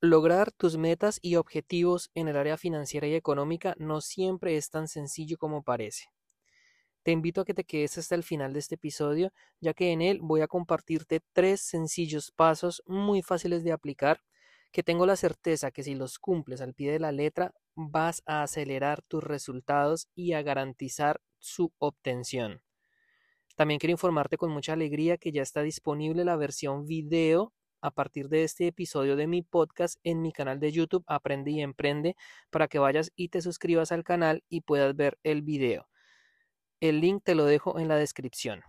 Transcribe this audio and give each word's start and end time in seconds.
Lograr 0.00 0.52
tus 0.52 0.76
metas 0.76 1.18
y 1.22 1.34
objetivos 1.34 2.12
en 2.14 2.28
el 2.28 2.36
área 2.36 2.56
financiera 2.56 3.08
y 3.08 3.14
económica 3.16 3.74
no 3.78 4.00
siempre 4.00 4.56
es 4.56 4.70
tan 4.70 4.86
sencillo 4.86 5.36
como 5.38 5.64
parece. 5.64 6.04
Te 7.02 7.10
invito 7.10 7.40
a 7.40 7.44
que 7.44 7.52
te 7.52 7.64
quedes 7.64 7.98
hasta 7.98 8.14
el 8.14 8.22
final 8.22 8.52
de 8.52 8.60
este 8.60 8.76
episodio, 8.76 9.32
ya 9.60 9.74
que 9.74 9.90
en 9.90 10.00
él 10.00 10.20
voy 10.22 10.40
a 10.42 10.46
compartirte 10.46 11.20
tres 11.32 11.62
sencillos 11.62 12.30
pasos 12.30 12.80
muy 12.86 13.22
fáciles 13.22 13.64
de 13.64 13.72
aplicar 13.72 14.22
que 14.70 14.84
tengo 14.84 15.04
la 15.04 15.16
certeza 15.16 15.72
que 15.72 15.82
si 15.82 15.96
los 15.96 16.20
cumples 16.20 16.60
al 16.60 16.74
pie 16.74 16.92
de 16.92 17.00
la 17.00 17.10
letra 17.10 17.52
vas 17.74 18.22
a 18.24 18.44
acelerar 18.44 19.02
tus 19.02 19.24
resultados 19.24 20.06
y 20.14 20.34
a 20.34 20.42
garantizar 20.42 21.20
su 21.40 21.72
obtención. 21.78 22.62
También 23.56 23.80
quiero 23.80 23.90
informarte 23.90 24.36
con 24.36 24.52
mucha 24.52 24.74
alegría 24.74 25.16
que 25.18 25.32
ya 25.32 25.42
está 25.42 25.62
disponible 25.62 26.24
la 26.24 26.36
versión 26.36 26.86
video 26.86 27.52
a 27.80 27.90
partir 27.90 28.28
de 28.28 28.44
este 28.44 28.66
episodio 28.66 29.16
de 29.16 29.26
mi 29.26 29.42
podcast 29.42 29.98
en 30.04 30.22
mi 30.22 30.32
canal 30.32 30.60
de 30.60 30.72
YouTube 30.72 31.04
Aprende 31.06 31.50
y 31.50 31.60
Emprende 31.60 32.16
para 32.50 32.68
que 32.68 32.78
vayas 32.78 33.12
y 33.16 33.28
te 33.28 33.40
suscribas 33.42 33.92
al 33.92 34.04
canal 34.04 34.42
y 34.48 34.62
puedas 34.62 34.94
ver 34.96 35.18
el 35.22 35.42
video. 35.42 35.88
El 36.80 37.00
link 37.00 37.22
te 37.24 37.34
lo 37.34 37.44
dejo 37.44 37.78
en 37.78 37.88
la 37.88 37.96
descripción. 37.96 38.62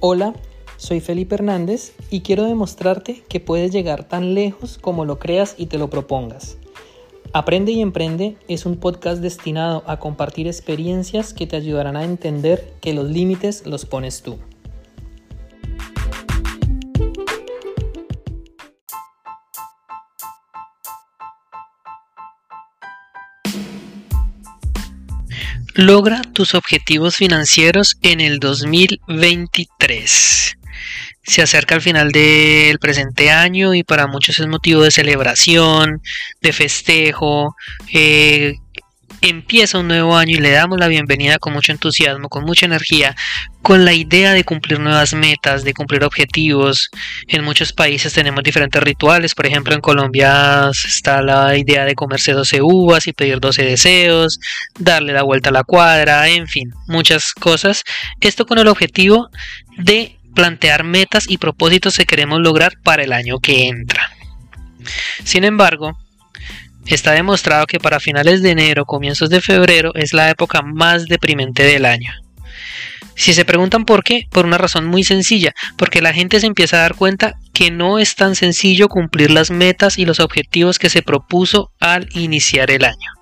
Hola, 0.00 0.34
soy 0.76 1.00
Felipe 1.00 1.36
Hernández 1.36 1.94
y 2.10 2.20
quiero 2.20 2.44
demostrarte 2.44 3.22
que 3.28 3.40
puedes 3.40 3.72
llegar 3.72 4.04
tan 4.04 4.34
lejos 4.34 4.78
como 4.78 5.04
lo 5.04 5.18
creas 5.18 5.54
y 5.58 5.66
te 5.66 5.78
lo 5.78 5.90
propongas. 5.90 6.58
Aprende 7.32 7.72
y 7.72 7.80
Emprende 7.80 8.36
es 8.48 8.66
un 8.66 8.78
podcast 8.78 9.20
destinado 9.20 9.82
a 9.86 9.98
compartir 9.98 10.46
experiencias 10.46 11.34
que 11.34 11.46
te 11.46 11.56
ayudarán 11.56 11.96
a 11.96 12.04
entender 12.04 12.72
que 12.80 12.94
los 12.94 13.10
límites 13.10 13.64
los 13.66 13.84
pones 13.84 14.22
tú. 14.22 14.38
Logra 25.74 26.22
tus 26.32 26.54
objetivos 26.54 27.16
financieros 27.16 27.98
en 28.00 28.20
el 28.20 28.38
2023 28.38 30.56
se 31.26 31.42
acerca 31.42 31.74
al 31.74 31.82
final 31.82 32.12
del 32.12 32.78
presente 32.78 33.30
año 33.30 33.74
y 33.74 33.82
para 33.82 34.06
muchos 34.06 34.38
es 34.38 34.46
motivo 34.46 34.82
de 34.82 34.92
celebración, 34.92 36.00
de 36.40 36.52
festejo. 36.52 37.56
Eh, 37.92 38.54
empieza 39.20 39.78
un 39.78 39.88
nuevo 39.88 40.16
año 40.16 40.36
y 40.36 40.40
le 40.40 40.50
damos 40.50 40.78
la 40.78 40.88
bienvenida 40.88 41.38
con 41.38 41.52
mucho 41.52 41.72
entusiasmo, 41.72 42.28
con 42.28 42.44
mucha 42.44 42.66
energía, 42.66 43.16
con 43.62 43.84
la 43.84 43.92
idea 43.92 44.32
de 44.32 44.44
cumplir 44.44 44.78
nuevas 44.78 45.14
metas, 45.14 45.64
de 45.64 45.74
cumplir 45.74 46.04
objetivos. 46.04 46.90
En 47.26 47.42
muchos 47.42 47.72
países 47.72 48.12
tenemos 48.12 48.44
diferentes 48.44 48.80
rituales, 48.80 49.34
por 49.34 49.46
ejemplo 49.46 49.74
en 49.74 49.80
Colombia 49.80 50.70
está 50.70 51.22
la 51.22 51.56
idea 51.56 51.84
de 51.84 51.94
comerse 51.94 52.32
12 52.32 52.62
uvas 52.62 53.06
y 53.06 53.12
pedir 53.12 53.40
12 53.40 53.64
deseos, 53.64 54.38
darle 54.78 55.12
la 55.12 55.22
vuelta 55.22 55.50
a 55.50 55.52
la 55.52 55.64
cuadra, 55.64 56.28
en 56.28 56.46
fin, 56.46 56.70
muchas 56.86 57.32
cosas. 57.32 57.82
Esto 58.20 58.46
con 58.46 58.58
el 58.58 58.68
objetivo 58.68 59.28
de 59.76 60.15
plantear 60.36 60.84
metas 60.84 61.24
y 61.28 61.38
propósitos 61.38 61.96
que 61.96 62.04
queremos 62.04 62.40
lograr 62.40 62.74
para 62.84 63.02
el 63.02 63.12
año 63.12 63.40
que 63.40 63.66
entra. 63.66 64.12
Sin 65.24 65.42
embargo, 65.42 65.98
está 66.86 67.10
demostrado 67.12 67.66
que 67.66 67.80
para 67.80 67.98
finales 67.98 68.42
de 68.42 68.50
enero, 68.50 68.84
comienzos 68.84 69.30
de 69.30 69.40
febrero 69.40 69.92
es 69.96 70.12
la 70.12 70.30
época 70.30 70.62
más 70.62 71.06
deprimente 71.06 71.64
del 71.64 71.84
año. 71.84 72.12
Si 73.16 73.32
se 73.32 73.46
preguntan 73.46 73.86
por 73.86 74.04
qué, 74.04 74.28
por 74.30 74.44
una 74.44 74.58
razón 74.58 74.86
muy 74.86 75.02
sencilla, 75.02 75.52
porque 75.78 76.02
la 76.02 76.12
gente 76.12 76.38
se 76.38 76.46
empieza 76.46 76.76
a 76.76 76.80
dar 76.82 76.94
cuenta 76.94 77.34
que 77.54 77.70
no 77.70 77.98
es 77.98 78.14
tan 78.14 78.36
sencillo 78.36 78.88
cumplir 78.88 79.30
las 79.30 79.50
metas 79.50 79.98
y 79.98 80.04
los 80.04 80.20
objetivos 80.20 80.78
que 80.78 80.90
se 80.90 81.02
propuso 81.02 81.70
al 81.80 82.08
iniciar 82.12 82.70
el 82.70 82.84
año. 82.84 83.15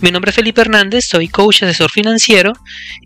Mi 0.00 0.10
nombre 0.10 0.30
es 0.30 0.34
Felipe 0.34 0.60
Hernández, 0.60 1.06
soy 1.06 1.28
coach 1.28 1.62
asesor 1.62 1.90
financiero 1.90 2.52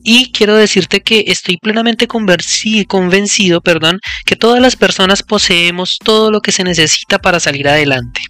y 0.03 0.33
quiero 0.33 0.57
decirte 0.57 1.01
que 1.01 1.25
estoy 1.29 1.57
plenamente 1.59 2.09
convencido, 2.09 3.61
perdón, 3.61 4.01
que 4.25 4.37
todas 4.37 4.61
las 4.61 4.75
personas 4.75 5.23
poseemos 5.23 5.99
todo 6.03 6.31
lo 6.31 6.41
que 6.41 6.51
se 6.51 6.65
necesita 6.65 7.19
para 7.19 7.41
salir 7.41 7.69
adelante 7.69 8.21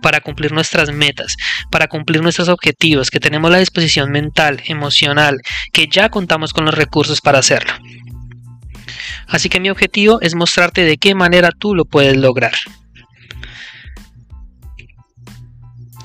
para 0.00 0.20
cumplir 0.20 0.52
nuestras 0.52 0.92
metas, 0.92 1.36
para 1.72 1.88
cumplir 1.88 2.22
nuestros 2.22 2.48
objetivos, 2.48 3.10
que 3.10 3.18
tenemos 3.18 3.50
la 3.50 3.58
disposición 3.58 4.12
mental, 4.12 4.62
emocional, 4.66 5.40
que 5.72 5.88
ya 5.88 6.08
contamos 6.08 6.52
con 6.52 6.64
los 6.64 6.74
recursos 6.74 7.20
para 7.20 7.40
hacerlo. 7.40 7.72
Así 9.26 9.48
que 9.48 9.60
mi 9.60 9.70
objetivo 9.70 10.20
es 10.20 10.36
mostrarte 10.36 10.84
de 10.84 10.96
qué 10.96 11.16
manera 11.16 11.50
tú 11.50 11.74
lo 11.74 11.84
puedes 11.84 12.16
lograr. 12.16 12.54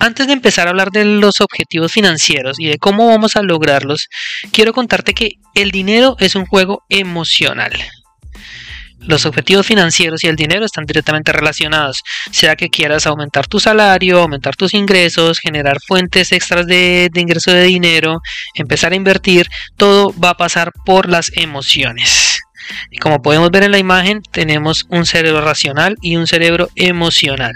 Antes 0.03 0.27
de 0.27 0.33
empezar 0.33 0.67
a 0.67 0.71
hablar 0.71 0.91
de 0.91 1.05
los 1.05 1.39
objetivos 1.39 1.93
financieros 1.93 2.59
y 2.59 2.67
de 2.67 2.77
cómo 2.77 3.07
vamos 3.07 3.37
a 3.37 3.41
lograrlos, 3.41 4.09
quiero 4.51 4.73
contarte 4.73 5.13
que 5.13 5.35
el 5.55 5.71
dinero 5.71 6.17
es 6.19 6.35
un 6.35 6.45
juego 6.45 6.83
emocional. 6.89 7.71
Los 8.99 9.25
objetivos 9.25 9.65
financieros 9.65 10.21
y 10.25 10.27
el 10.27 10.35
dinero 10.35 10.65
están 10.65 10.83
directamente 10.85 11.31
relacionados, 11.31 12.01
sea 12.31 12.57
que 12.57 12.67
quieras 12.67 13.07
aumentar 13.07 13.47
tu 13.47 13.61
salario, 13.61 14.19
aumentar 14.19 14.57
tus 14.57 14.73
ingresos, 14.73 15.39
generar 15.39 15.77
fuentes 15.87 16.33
extras 16.33 16.67
de, 16.67 17.09
ingreso 17.15 17.53
de 17.53 17.63
dinero, 17.63 18.19
empezar 18.55 18.91
a 18.91 18.97
invertir, 18.97 19.47
todo 19.77 20.13
va 20.21 20.31
a 20.31 20.37
pasar 20.37 20.73
por 20.85 21.07
las 21.07 21.31
emociones. 21.37 22.41
Y 22.91 22.97
como 22.97 23.21
podemos 23.21 23.51
ver 23.51 23.63
en 23.63 23.71
la 23.71 23.79
imagen, 23.79 24.21
tenemos 24.33 24.85
un 24.89 25.05
cerebro 25.05 25.39
racional 25.39 25.95
y 26.01 26.17
un 26.17 26.27
cerebro 26.27 26.67
emocional. 26.75 27.53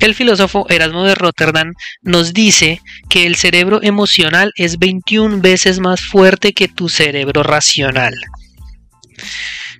El 0.00 0.14
filósofo 0.14 0.66
Erasmo 0.70 1.04
de 1.04 1.14
Rotterdam 1.14 1.74
nos 2.00 2.32
dice 2.32 2.80
que 3.10 3.26
el 3.26 3.36
cerebro 3.36 3.80
emocional 3.82 4.50
es 4.56 4.78
21 4.78 5.40
veces 5.40 5.78
más 5.78 6.00
fuerte 6.00 6.54
que 6.54 6.68
tu 6.68 6.88
cerebro 6.88 7.42
racional. 7.42 8.14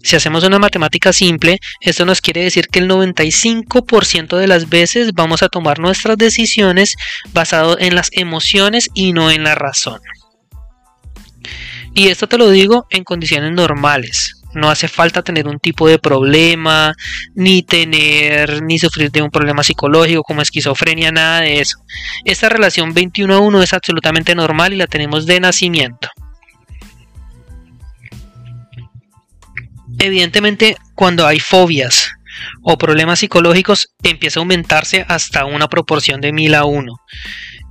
Si 0.02 0.16
hacemos 0.16 0.44
una 0.44 0.58
matemática 0.58 1.14
simple, 1.14 1.58
esto 1.80 2.04
nos 2.04 2.20
quiere 2.20 2.42
decir 2.42 2.68
que 2.68 2.80
el 2.80 2.88
95% 2.88 4.36
de 4.36 4.46
las 4.46 4.68
veces 4.68 5.12
vamos 5.14 5.42
a 5.42 5.48
tomar 5.48 5.78
nuestras 5.78 6.18
decisiones 6.18 6.96
basado 7.32 7.78
en 7.78 7.94
las 7.94 8.10
emociones 8.12 8.88
y 8.92 9.14
no 9.14 9.30
en 9.30 9.44
la 9.44 9.54
razón. 9.54 10.00
Y 11.94 12.08
esto 12.08 12.28
te 12.28 12.36
lo 12.36 12.50
digo 12.50 12.86
en 12.90 13.04
condiciones 13.04 13.52
normales. 13.52 14.39
No 14.54 14.68
hace 14.68 14.88
falta 14.88 15.22
tener 15.22 15.46
un 15.46 15.60
tipo 15.60 15.88
de 15.88 15.98
problema, 15.98 16.94
ni 17.34 17.62
tener, 17.62 18.62
ni 18.62 18.78
sufrir 18.78 19.10
de 19.10 19.22
un 19.22 19.30
problema 19.30 19.62
psicológico 19.62 20.22
como 20.22 20.42
esquizofrenia, 20.42 21.12
nada 21.12 21.40
de 21.40 21.60
eso. 21.60 21.78
Esta 22.24 22.48
relación 22.48 22.92
21 22.92 23.34
a 23.34 23.40
1 23.40 23.62
es 23.62 23.72
absolutamente 23.72 24.34
normal 24.34 24.72
y 24.72 24.76
la 24.76 24.86
tenemos 24.86 25.26
de 25.26 25.40
nacimiento. 25.40 26.08
Evidentemente, 29.98 30.76
cuando 30.94 31.26
hay 31.26 31.40
fobias 31.40 32.10
o 32.62 32.78
problemas 32.78 33.18
psicológicos, 33.18 33.88
empieza 34.02 34.40
a 34.40 34.42
aumentarse 34.42 35.04
hasta 35.08 35.44
una 35.44 35.68
proporción 35.68 36.20
de 36.20 36.32
1000 36.32 36.54
a 36.54 36.64
1. 36.64 36.92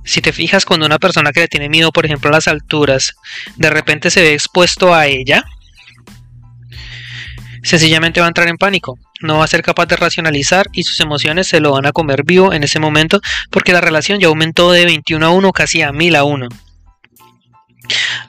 Si 0.04 0.20
te 0.20 0.32
fijas, 0.32 0.64
cuando 0.64 0.86
una 0.86 0.98
persona 0.98 1.32
que 1.32 1.40
le 1.40 1.48
tiene 1.48 1.68
miedo, 1.68 1.92
por 1.92 2.06
ejemplo, 2.06 2.30
a 2.30 2.34
las 2.34 2.48
alturas, 2.48 3.14
de 3.56 3.70
repente 3.70 4.10
se 4.10 4.22
ve 4.22 4.32
expuesto 4.32 4.94
a 4.94 5.06
ella, 5.06 5.44
sencillamente 7.62 8.20
va 8.20 8.26
a 8.26 8.28
entrar 8.28 8.48
en 8.48 8.56
pánico, 8.56 8.98
no 9.20 9.38
va 9.38 9.44
a 9.44 9.48
ser 9.48 9.62
capaz 9.62 9.86
de 9.86 9.96
racionalizar 9.96 10.66
y 10.72 10.82
sus 10.82 11.00
emociones 11.00 11.46
se 11.46 11.60
lo 11.60 11.72
van 11.72 11.86
a 11.86 11.92
comer 11.92 12.24
vivo 12.24 12.52
en 12.52 12.64
ese 12.64 12.80
momento 12.80 13.20
porque 13.50 13.72
la 13.72 13.80
relación 13.80 14.18
ya 14.18 14.28
aumentó 14.28 14.72
de 14.72 14.84
21 14.84 15.26
a 15.26 15.30
1 15.30 15.52
casi 15.52 15.82
a 15.82 15.92
1000 15.92 16.16
a 16.16 16.24
1. 16.24 16.48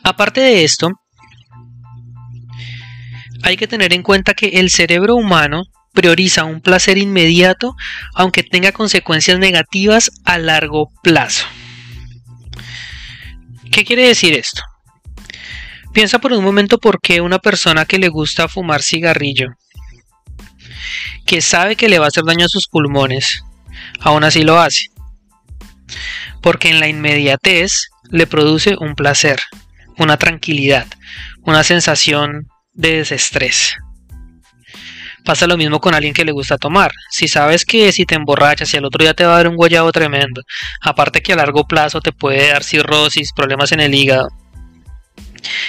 Aparte 0.03 0.41
de 0.41 0.63
esto, 0.63 0.91
hay 3.43 3.57
que 3.57 3.67
tener 3.67 3.93
en 3.93 4.03
cuenta 4.03 4.33
que 4.33 4.47
el 4.59 4.69
cerebro 4.69 5.15
humano 5.15 5.63
prioriza 5.93 6.45
un 6.45 6.61
placer 6.61 6.97
inmediato 6.97 7.75
aunque 8.15 8.43
tenga 8.43 8.71
consecuencias 8.71 9.39
negativas 9.39 10.11
a 10.25 10.37
largo 10.37 10.89
plazo. 11.03 11.45
¿Qué 13.71 13.85
quiere 13.85 14.07
decir 14.07 14.33
esto? 14.33 14.61
Piensa 15.93 16.19
por 16.19 16.31
un 16.31 16.43
momento 16.43 16.77
por 16.77 17.01
qué 17.01 17.19
una 17.19 17.39
persona 17.39 17.85
que 17.85 17.99
le 17.99 18.07
gusta 18.07 18.47
fumar 18.47 18.81
cigarrillo, 18.81 19.49
que 21.25 21.41
sabe 21.41 21.75
que 21.75 21.89
le 21.89 21.99
va 21.99 22.05
a 22.05 22.07
hacer 22.07 22.23
daño 22.23 22.45
a 22.45 22.49
sus 22.49 22.67
pulmones, 22.67 23.43
aún 23.99 24.23
así 24.23 24.43
lo 24.43 24.59
hace. 24.59 24.85
Porque 26.41 26.69
en 26.69 26.79
la 26.79 26.87
inmediatez 26.87 27.89
le 28.09 28.25
produce 28.25 28.75
un 28.79 28.95
placer, 28.95 29.39
una 29.97 30.17
tranquilidad, 30.17 30.87
una 31.41 31.63
sensación 31.63 32.47
de 32.73 32.97
desestrés. 32.97 33.75
Pasa 35.25 35.45
lo 35.45 35.57
mismo 35.57 35.81
con 35.81 35.93
alguien 35.93 36.13
que 36.13 36.25
le 36.25 36.31
gusta 36.31 36.57
tomar. 36.57 36.91
Si 37.11 37.27
sabes 37.27 37.65
que 37.65 37.91
si 37.91 38.05
te 38.05 38.15
emborrachas 38.15 38.73
y 38.73 38.77
al 38.77 38.85
otro 38.85 39.03
día 39.03 39.13
te 39.13 39.25
va 39.25 39.33
a 39.33 39.37
dar 39.37 39.49
un 39.49 39.57
guayabo 39.57 39.91
tremendo, 39.91 40.41
aparte 40.81 41.21
que 41.21 41.33
a 41.33 41.35
largo 41.35 41.65
plazo 41.65 41.99
te 41.99 42.13
puede 42.13 42.47
dar 42.47 42.63
cirrosis, 42.63 43.33
problemas 43.33 43.71
en 43.73 43.81
el 43.81 43.93
hígado, 43.93 44.29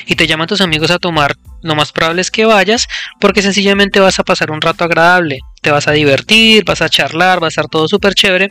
y 0.06 0.16
te 0.16 0.26
llaman 0.26 0.46
tus 0.46 0.60
amigos 0.60 0.90
a 0.90 0.98
tomar, 0.98 1.36
lo 1.62 1.74
más 1.74 1.92
probable 1.92 2.22
es 2.22 2.30
que 2.30 2.44
vayas 2.44 2.88
porque 3.20 3.42
sencillamente 3.42 4.00
vas 4.00 4.18
a 4.18 4.24
pasar 4.24 4.50
un 4.50 4.60
rato 4.60 4.84
agradable, 4.84 5.38
te 5.60 5.70
vas 5.70 5.86
a 5.86 5.92
divertir, 5.92 6.64
vas 6.64 6.82
a 6.82 6.88
charlar, 6.88 7.40
va 7.40 7.46
a 7.46 7.48
estar 7.48 7.68
todo 7.68 7.86
súper 7.88 8.14
chévere. 8.14 8.50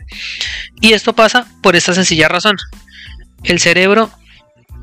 Y 0.80 0.94
esto 0.94 1.12
pasa 1.12 1.46
por 1.62 1.76
esta 1.76 1.92
sencilla 1.92 2.28
razón. 2.28 2.56
El 3.44 3.60
cerebro 3.60 4.10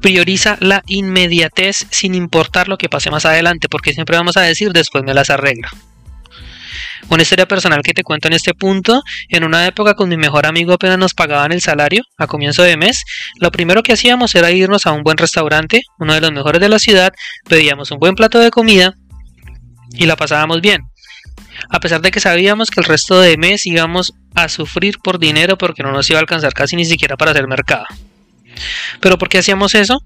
prioriza 0.02 0.58
la 0.60 0.84
inmediatez 0.86 1.88
sin 1.90 2.14
importar 2.14 2.68
lo 2.68 2.78
que 2.78 2.90
pase 2.90 3.10
más 3.10 3.26
adelante, 3.26 3.68
porque 3.68 3.94
siempre 3.94 4.16
vamos 4.16 4.38
a 4.38 4.42
decir 4.42 4.72
después 4.72 5.04
me 5.04 5.14
las 5.14 5.30
arreglo. 5.30 5.68
Una 7.08 7.24
historia 7.24 7.48
personal 7.48 7.82
que 7.82 7.94
te 7.94 8.04
cuento 8.04 8.28
en 8.28 8.34
este 8.34 8.54
punto, 8.54 9.02
en 9.30 9.44
una 9.44 9.66
época 9.66 9.94
con 9.94 10.10
mi 10.10 10.18
mejor 10.18 10.46
amigo 10.46 10.74
apenas 10.74 10.98
nos 10.98 11.14
pagaban 11.14 11.52
el 11.52 11.62
salario 11.62 12.04
a 12.18 12.28
comienzo 12.28 12.64
de 12.64 12.78
mes, 12.78 13.04
lo 13.40 13.52
primero 13.52 13.84
que 13.84 13.94
hacíamos 13.94 14.36
era 14.36 14.52
irnos 14.52 14.86
a 14.86 14.92
un 14.92 15.04
buen 15.04 15.18
restaurante, 15.18 15.82
uno 15.98 16.14
de 16.14 16.22
los 16.22 16.32
mejores 16.32 16.60
de 16.60 16.70
la 16.70 16.80
ciudad, 16.80 17.14
pedíamos 17.48 17.92
un 17.92 18.00
buen 18.00 18.16
plato 18.16 18.40
de 18.40 18.52
comida 18.52 18.94
y 19.94 20.06
la 20.06 20.16
pasábamos 20.16 20.62
bien. 20.62 20.82
A 21.70 21.80
pesar 21.80 22.02
de 22.02 22.12
que 22.12 22.20
sabíamos 22.20 22.70
que 22.70 22.80
el 22.80 22.86
resto 22.86 23.20
de 23.20 23.38
mes 23.38 23.66
íbamos 23.66 24.14
a 24.36 24.50
sufrir 24.50 24.98
por 25.04 25.20
dinero 25.20 25.58
porque 25.58 25.84
no 25.84 25.92
nos 25.92 26.10
iba 26.10 26.20
a 26.20 26.22
alcanzar 26.22 26.54
casi 26.54 26.76
ni 26.76 26.86
siquiera 26.86 27.18
para 27.18 27.32
hacer 27.32 27.48
mercado. 27.48 27.86
¿Pero 29.00 29.18
por 29.18 29.30
qué 29.30 29.40
hacíamos 29.40 29.76
eso? 29.76 30.00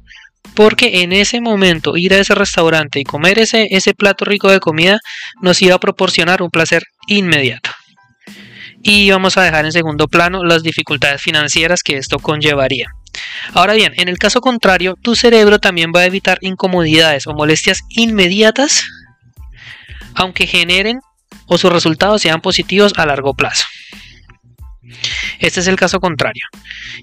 Porque 0.55 1.01
en 1.01 1.13
ese 1.13 1.41
momento 1.41 1.97
ir 1.97 2.13
a 2.13 2.19
ese 2.19 2.35
restaurante 2.35 2.99
y 2.99 3.03
comer 3.03 3.39
ese, 3.39 3.67
ese 3.71 3.93
plato 3.93 4.25
rico 4.25 4.51
de 4.51 4.59
comida 4.59 4.99
nos 5.41 5.61
iba 5.61 5.75
a 5.75 5.79
proporcionar 5.79 6.41
un 6.41 6.49
placer 6.49 6.83
inmediato. 7.07 7.71
Y 8.81 9.09
vamos 9.09 9.37
a 9.37 9.43
dejar 9.43 9.65
en 9.65 9.71
segundo 9.71 10.07
plano 10.07 10.43
las 10.43 10.61
dificultades 10.61 11.21
financieras 11.21 11.83
que 11.83 11.97
esto 11.97 12.19
conllevaría. 12.19 12.89
Ahora 13.53 13.73
bien, 13.73 13.93
en 13.97 14.09
el 14.09 14.17
caso 14.17 14.41
contrario, 14.41 14.95
tu 15.01 15.15
cerebro 15.15 15.59
también 15.59 15.91
va 15.95 16.01
a 16.01 16.05
evitar 16.05 16.37
incomodidades 16.41 17.27
o 17.27 17.33
molestias 17.33 17.81
inmediatas, 17.89 18.83
aunque 20.15 20.47
generen 20.47 20.99
o 21.47 21.57
sus 21.57 21.71
resultados 21.71 22.21
sean 22.21 22.41
positivos 22.41 22.93
a 22.97 23.05
largo 23.05 23.33
plazo. 23.33 23.63
Este 25.39 25.59
es 25.59 25.67
el 25.67 25.75
caso 25.75 25.99
contrario. 25.99 26.43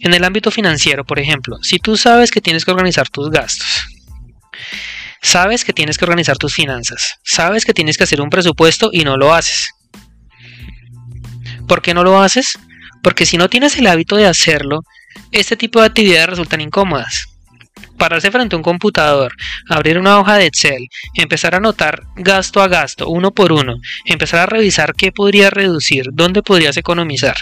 En 0.01 0.15
el 0.15 0.25
ámbito 0.25 0.51
financiero, 0.51 1.05
por 1.05 1.19
ejemplo, 1.19 1.57
si 1.63 1.79
tú 1.79 1.97
sabes 1.97 2.31
que 2.31 2.41
tienes 2.41 2.65
que 2.65 2.71
organizar 2.71 3.09
tus 3.09 3.31
gastos, 3.31 3.87
sabes 5.23 5.65
que 5.65 5.73
tienes 5.73 5.99
que 5.99 6.05
organizar 6.05 6.37
tus 6.37 6.55
finanzas, 6.55 7.19
sabes 7.25 7.65
que 7.65 7.75
tienes 7.75 7.97
que 7.97 8.05
hacer 8.05 8.21
un 8.21 8.31
presupuesto 8.31 8.91
y 8.93 9.05
no 9.05 9.17
lo 9.17 9.35
haces. 9.35 9.71
¿Por 11.67 11.83
qué 11.83 11.95
no 11.95 12.03
lo 12.03 12.21
haces? 12.21 12.59
Porque 13.03 13.27
si 13.27 13.37
no 13.37 13.49
tienes 13.49 13.77
el 13.77 13.87
hábito 13.87 14.17
de 14.17 14.27
hacerlo, 14.27 14.81
este 15.33 15.57
tipo 15.57 15.81
de 15.81 15.87
actividades 15.87 16.31
resultan 16.31 16.61
incómodas. 16.61 17.27
Pararse 17.97 18.31
frente 18.31 18.57
a 18.57 18.59
un 18.59 18.63
computador, 18.63 19.33
abrir 19.69 19.99
una 19.99 20.19
hoja 20.19 20.37
de 20.37 20.47
Excel, 20.47 20.87
empezar 21.15 21.55
a 21.55 21.59
anotar 21.59 22.03
gasto 22.17 22.63
a 22.63 22.69
gasto, 22.69 23.09
uno 23.09 23.31
por 23.31 23.53
uno, 23.53 23.77
empezar 24.07 24.41
a 24.41 24.47
revisar 24.47 24.95
qué 24.95 25.13
podrías 25.13 25.53
reducir, 25.53 26.07
dónde 26.13 26.43
podrías 26.43 26.77
economizar 26.79 27.37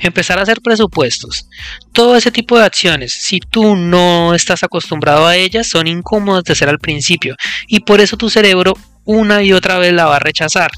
empezar 0.00 0.38
a 0.38 0.42
hacer 0.42 0.60
presupuestos, 0.60 1.48
todo 1.92 2.16
ese 2.16 2.30
tipo 2.30 2.58
de 2.58 2.64
acciones, 2.64 3.12
si 3.12 3.40
tú 3.40 3.76
no 3.76 4.34
estás 4.34 4.62
acostumbrado 4.62 5.26
a 5.26 5.36
ellas, 5.36 5.68
son 5.68 5.86
incómodas 5.86 6.44
de 6.44 6.52
hacer 6.52 6.68
al 6.68 6.78
principio 6.78 7.36
y 7.66 7.80
por 7.80 8.00
eso 8.00 8.16
tu 8.16 8.30
cerebro 8.30 8.74
una 9.04 9.42
y 9.42 9.52
otra 9.52 9.78
vez 9.78 9.92
la 9.92 10.06
va 10.06 10.16
a 10.16 10.20
rechazar, 10.20 10.70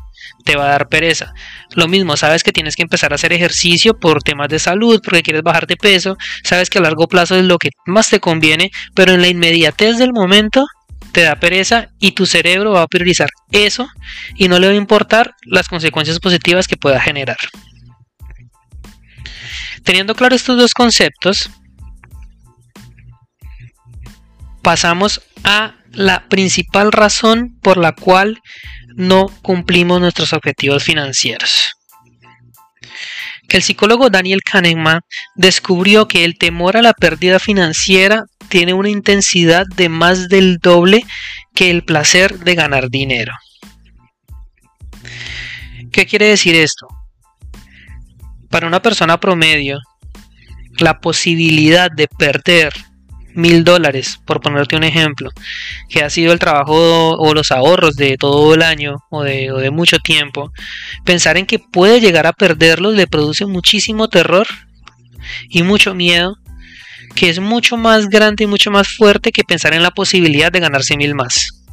te 0.44 0.56
va 0.56 0.66
a 0.66 0.70
dar 0.70 0.88
pereza. 0.88 1.32
Lo 1.74 1.88
mismo, 1.88 2.16
sabes 2.16 2.42
que 2.42 2.52
tienes 2.52 2.76
que 2.76 2.82
empezar 2.82 3.12
a 3.12 3.16
hacer 3.16 3.32
ejercicio 3.32 3.98
por 3.98 4.22
temas 4.22 4.48
de 4.48 4.58
salud, 4.58 5.00
porque 5.04 5.22
quieres 5.22 5.42
bajar 5.42 5.66
de 5.66 5.76
peso, 5.76 6.16
sabes 6.42 6.70
que 6.70 6.78
a 6.78 6.82
largo 6.82 7.06
plazo 7.06 7.36
es 7.36 7.44
lo 7.44 7.58
que 7.58 7.70
más 7.86 8.08
te 8.08 8.20
conviene, 8.20 8.70
pero 8.94 9.12
en 9.12 9.20
la 9.20 9.28
inmediatez 9.28 9.98
del 9.98 10.12
momento 10.12 10.66
te 11.12 11.22
da 11.22 11.36
pereza 11.36 11.90
y 12.00 12.12
tu 12.12 12.26
cerebro 12.26 12.72
va 12.72 12.82
a 12.82 12.86
priorizar 12.88 13.28
eso 13.52 13.86
y 14.36 14.48
no 14.48 14.58
le 14.58 14.66
va 14.66 14.72
a 14.72 14.76
importar 14.76 15.34
las 15.44 15.68
consecuencias 15.68 16.18
positivas 16.18 16.66
que 16.66 16.76
pueda 16.76 17.00
generar. 17.00 17.36
Teniendo 19.84 20.14
claro 20.14 20.34
estos 20.34 20.56
dos 20.56 20.72
conceptos, 20.72 21.50
pasamos 24.62 25.20
a 25.44 25.74
la 25.92 26.28
principal 26.28 26.90
razón 26.90 27.58
por 27.62 27.76
la 27.76 27.92
cual 27.92 28.40
no 28.96 29.28
cumplimos 29.42 30.00
nuestros 30.00 30.32
objetivos 30.32 30.82
financieros. 30.82 31.72
Que 33.46 33.58
el 33.58 33.62
psicólogo 33.62 34.08
Daniel 34.08 34.40
Kahneman 34.42 35.00
descubrió 35.34 36.08
que 36.08 36.24
el 36.24 36.38
temor 36.38 36.78
a 36.78 36.82
la 36.82 36.94
pérdida 36.94 37.38
financiera 37.38 38.24
tiene 38.48 38.72
una 38.72 38.88
intensidad 38.88 39.66
de 39.76 39.90
más 39.90 40.28
del 40.28 40.58
doble 40.58 41.04
que 41.54 41.70
el 41.70 41.84
placer 41.84 42.38
de 42.38 42.54
ganar 42.54 42.88
dinero. 42.88 43.34
¿Qué 45.92 46.06
quiere 46.06 46.26
decir 46.26 46.56
esto? 46.56 46.88
Para 48.54 48.68
una 48.68 48.80
persona 48.80 49.18
promedio, 49.18 49.80
la 50.78 51.00
posibilidad 51.00 51.90
de 51.90 52.06
perder 52.06 52.72
mil 53.34 53.64
dólares, 53.64 54.20
por 54.24 54.40
ponerte 54.40 54.76
un 54.76 54.84
ejemplo, 54.84 55.32
que 55.88 56.04
ha 56.04 56.08
sido 56.08 56.32
el 56.32 56.38
trabajo 56.38 57.16
o 57.16 57.34
los 57.34 57.50
ahorros 57.50 57.96
de 57.96 58.16
todo 58.16 58.54
el 58.54 58.62
año 58.62 58.98
o 59.10 59.24
de, 59.24 59.72
mucho 59.72 59.98
tiempo, 59.98 60.52
pensar 61.04 61.36
en 61.36 61.46
que 61.46 61.58
puede 61.58 62.00
llegar 62.00 62.28
a 62.28 62.32
perderlos 62.32 62.94
le 62.94 63.08
produce 63.08 63.44
muchísimo 63.44 64.06
terror 64.06 64.46
y 65.48 65.64
mucho 65.64 65.92
miedo, 65.96 66.36
que 67.16 67.30
es 67.30 67.40
mucho 67.40 67.76
más 67.76 68.08
grande 68.08 68.44
y 68.44 68.46
mucho 68.46 68.70
más 68.70 68.86
fuerte 68.86 69.32
que 69.32 69.42
pensar 69.42 69.74
en 69.74 69.82
la 69.82 69.90
posibilidad 69.90 70.52
de 70.52 70.60
ganarse 70.60 70.96
mil 70.96 71.16
más. 71.16 71.64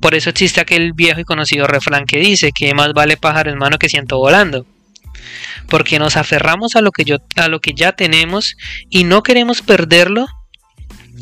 Por 0.00 0.16
eso 0.16 0.30
existe 0.30 0.60
aquel 0.60 0.94
viejo 0.94 1.20
y 1.20 1.24
conocido 1.24 1.68
refrán 1.68 2.06
que 2.06 2.18
dice 2.18 2.50
que 2.52 2.74
más 2.74 2.92
vale 2.92 3.16
pájaro 3.16 3.52
en 3.52 3.58
mano 3.58 3.78
que 3.78 3.88
ciento 3.88 4.18
volando 4.18 4.66
porque 5.68 5.98
nos 5.98 6.16
aferramos 6.16 6.76
a 6.76 6.80
lo 6.80 6.92
que, 6.92 7.04
yo, 7.04 7.16
a 7.36 7.48
lo 7.48 7.60
que 7.60 7.72
ya 7.74 7.92
tenemos 7.92 8.56
y 8.88 9.04
no 9.04 9.22
queremos 9.22 9.62
perderlo 9.62 10.26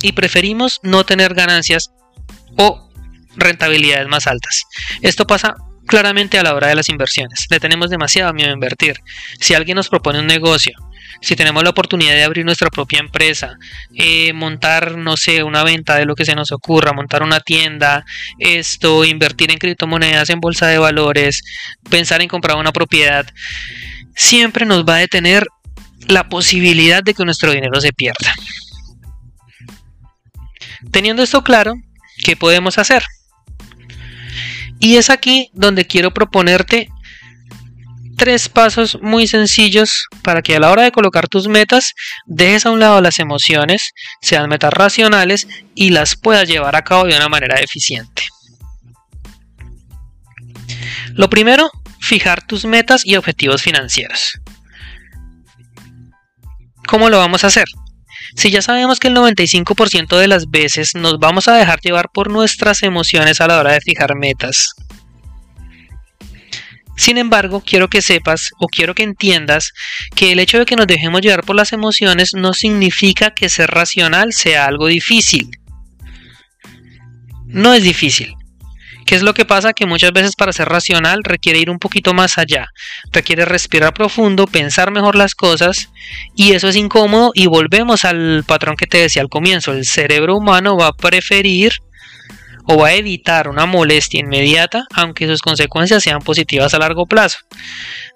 y 0.02 0.12
preferimos 0.12 0.80
no 0.82 1.04
tener 1.04 1.34
ganancias 1.34 1.90
o 2.56 2.90
rentabilidades 3.36 4.08
más 4.08 4.26
altas. 4.26 4.64
Esto 5.02 5.26
pasa 5.26 5.54
claramente 5.86 6.38
a 6.38 6.42
la 6.42 6.54
hora 6.54 6.68
de 6.68 6.74
las 6.74 6.88
inversiones. 6.88 7.46
Le 7.50 7.60
tenemos 7.60 7.90
demasiado 7.90 8.32
miedo 8.32 8.50
a 8.50 8.54
invertir. 8.54 9.00
Si 9.40 9.54
alguien 9.54 9.76
nos 9.76 9.88
propone 9.88 10.18
un 10.18 10.26
negocio, 10.26 10.74
si 11.20 11.36
tenemos 11.36 11.62
la 11.62 11.70
oportunidad 11.70 12.14
de 12.14 12.24
abrir 12.24 12.44
nuestra 12.44 12.70
propia 12.70 13.00
empresa, 13.00 13.56
eh, 13.94 14.32
montar, 14.32 14.96
no 14.96 15.16
sé, 15.16 15.42
una 15.42 15.64
venta 15.64 15.96
de 15.96 16.04
lo 16.04 16.14
que 16.14 16.24
se 16.24 16.34
nos 16.34 16.52
ocurra, 16.52 16.92
montar 16.92 17.22
una 17.22 17.40
tienda, 17.40 18.04
esto, 18.38 19.04
invertir 19.04 19.50
en 19.50 19.58
criptomonedas, 19.58 20.30
en 20.30 20.40
bolsa 20.40 20.66
de 20.66 20.78
valores, 20.78 21.42
pensar 21.88 22.20
en 22.20 22.28
comprar 22.28 22.56
una 22.56 22.72
propiedad, 22.72 23.26
siempre 24.14 24.66
nos 24.66 24.84
va 24.84 24.96
a 24.96 24.98
detener 24.98 25.46
la 26.08 26.28
posibilidad 26.28 27.02
de 27.02 27.14
que 27.14 27.24
nuestro 27.24 27.52
dinero 27.52 27.80
se 27.80 27.92
pierda. 27.92 28.34
Teniendo 30.90 31.22
esto 31.22 31.42
claro, 31.42 31.74
¿qué 32.24 32.36
podemos 32.36 32.78
hacer? 32.78 33.02
Y 34.78 34.96
es 34.96 35.10
aquí 35.10 35.50
donde 35.52 35.86
quiero 35.86 36.12
proponerte 36.12 36.90
tres 38.16 38.48
pasos 38.48 38.98
muy 39.02 39.26
sencillos 39.26 40.06
para 40.22 40.42
que 40.42 40.56
a 40.56 40.60
la 40.60 40.70
hora 40.70 40.82
de 40.82 40.92
colocar 40.92 41.28
tus 41.28 41.48
metas 41.48 41.94
dejes 42.26 42.66
a 42.66 42.70
un 42.70 42.80
lado 42.80 43.00
las 43.00 43.18
emociones, 43.18 43.92
sean 44.20 44.48
metas 44.48 44.72
racionales 44.72 45.46
y 45.74 45.90
las 45.90 46.16
puedas 46.16 46.48
llevar 46.48 46.76
a 46.76 46.82
cabo 46.82 47.04
de 47.04 47.16
una 47.16 47.28
manera 47.28 47.60
eficiente. 47.60 48.22
Lo 51.12 51.30
primero 51.30 51.70
fijar 52.00 52.46
tus 52.46 52.64
metas 52.64 53.04
y 53.04 53.16
objetivos 53.16 53.62
financieros. 53.62 54.40
¿Cómo 56.86 57.10
lo 57.10 57.18
vamos 57.18 57.44
a 57.44 57.48
hacer? 57.48 57.64
Si 58.36 58.50
ya 58.50 58.62
sabemos 58.62 59.00
que 59.00 59.08
el 59.08 59.16
95% 59.16 60.18
de 60.18 60.28
las 60.28 60.50
veces 60.50 60.94
nos 60.94 61.18
vamos 61.18 61.48
a 61.48 61.54
dejar 61.54 61.80
llevar 61.80 62.10
por 62.12 62.30
nuestras 62.30 62.82
emociones 62.82 63.40
a 63.40 63.46
la 63.46 63.58
hora 63.58 63.72
de 63.72 63.80
fijar 63.80 64.14
metas. 64.14 64.74
Sin 66.96 67.18
embargo, 67.18 67.62
quiero 67.64 67.88
que 67.88 68.02
sepas 68.02 68.50
o 68.58 68.68
quiero 68.68 68.94
que 68.94 69.02
entiendas 69.02 69.72
que 70.14 70.32
el 70.32 70.38
hecho 70.38 70.58
de 70.58 70.66
que 70.66 70.76
nos 70.76 70.86
dejemos 70.86 71.20
llevar 71.20 71.44
por 71.44 71.56
las 71.56 71.72
emociones 71.72 72.30
no 72.34 72.54
significa 72.54 73.32
que 73.32 73.48
ser 73.48 73.70
racional 73.70 74.32
sea 74.32 74.66
algo 74.66 74.86
difícil. 74.86 75.50
No 77.46 77.74
es 77.74 77.82
difícil. 77.82 78.34
¿Qué 79.06 79.14
es 79.14 79.22
lo 79.22 79.34
que 79.34 79.44
pasa? 79.44 79.72
Que 79.72 79.86
muchas 79.86 80.12
veces 80.12 80.34
para 80.34 80.52
ser 80.52 80.68
racional 80.68 81.20
requiere 81.22 81.60
ir 81.60 81.70
un 81.70 81.78
poquito 81.78 82.12
más 82.12 82.38
allá, 82.38 82.66
requiere 83.12 83.44
respirar 83.44 83.94
profundo, 83.94 84.48
pensar 84.48 84.90
mejor 84.90 85.14
las 85.14 85.36
cosas 85.36 85.90
y 86.34 86.52
eso 86.52 86.68
es 86.68 86.74
incómodo 86.74 87.30
y 87.32 87.46
volvemos 87.46 88.04
al 88.04 88.42
patrón 88.44 88.74
que 88.74 88.88
te 88.88 88.98
decía 88.98 89.22
al 89.22 89.28
comienzo, 89.28 89.72
el 89.72 89.84
cerebro 89.84 90.36
humano 90.36 90.76
va 90.76 90.88
a 90.88 90.92
preferir 90.92 91.74
o 92.66 92.76
va 92.78 92.88
a 92.88 92.94
evitar 92.94 93.48
una 93.48 93.66
molestia 93.66 94.20
inmediata 94.20 94.84
aunque 94.94 95.26
sus 95.26 95.40
consecuencias 95.40 96.02
sean 96.02 96.20
positivas 96.20 96.74
a 96.74 96.78
largo 96.78 97.06
plazo. 97.06 97.38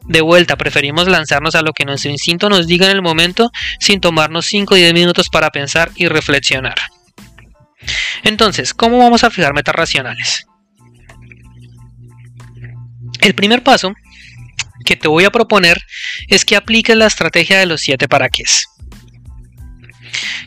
De 0.07 0.21
vuelta, 0.21 0.57
preferimos 0.57 1.09
lanzarnos 1.09 1.55
a 1.55 1.63
lo 1.63 1.73
que 1.73 1.85
nuestro 1.85 2.11
instinto 2.11 2.49
nos 2.49 2.67
diga 2.67 2.87
en 2.87 2.93
el 2.93 3.03
momento 3.03 3.51
sin 3.79 4.01
tomarnos 4.01 4.47
5 4.47 4.75
o 4.75 4.77
10 4.77 4.95
minutos 4.95 5.29
para 5.29 5.51
pensar 5.51 5.91
y 5.95 6.09
reflexionar. 6.09 6.77
Entonces, 8.25 8.75
¿cómo 8.75 8.99
vamos 8.99 9.25
a 9.25 9.31
fijar 9.31 9.55
metas 9.55 9.75
racionales? 9.75 10.47
El 13.21 13.35
primer 13.35 13.63
paso 13.63 13.93
que 14.85 14.97
te 14.97 15.09
voy 15.09 15.25
a 15.25 15.31
proponer 15.31 15.79
es 16.29 16.45
que 16.45 16.57
apliques 16.57 16.97
la 16.97 17.07
estrategia 17.07 17.59
de 17.59 17.67
los 17.67 17.83
7 17.83 18.09
para 18.09 18.29
qué. 18.29 18.45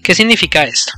¿Qué 0.03 0.15
significa 0.15 0.63
esto? 0.63 0.91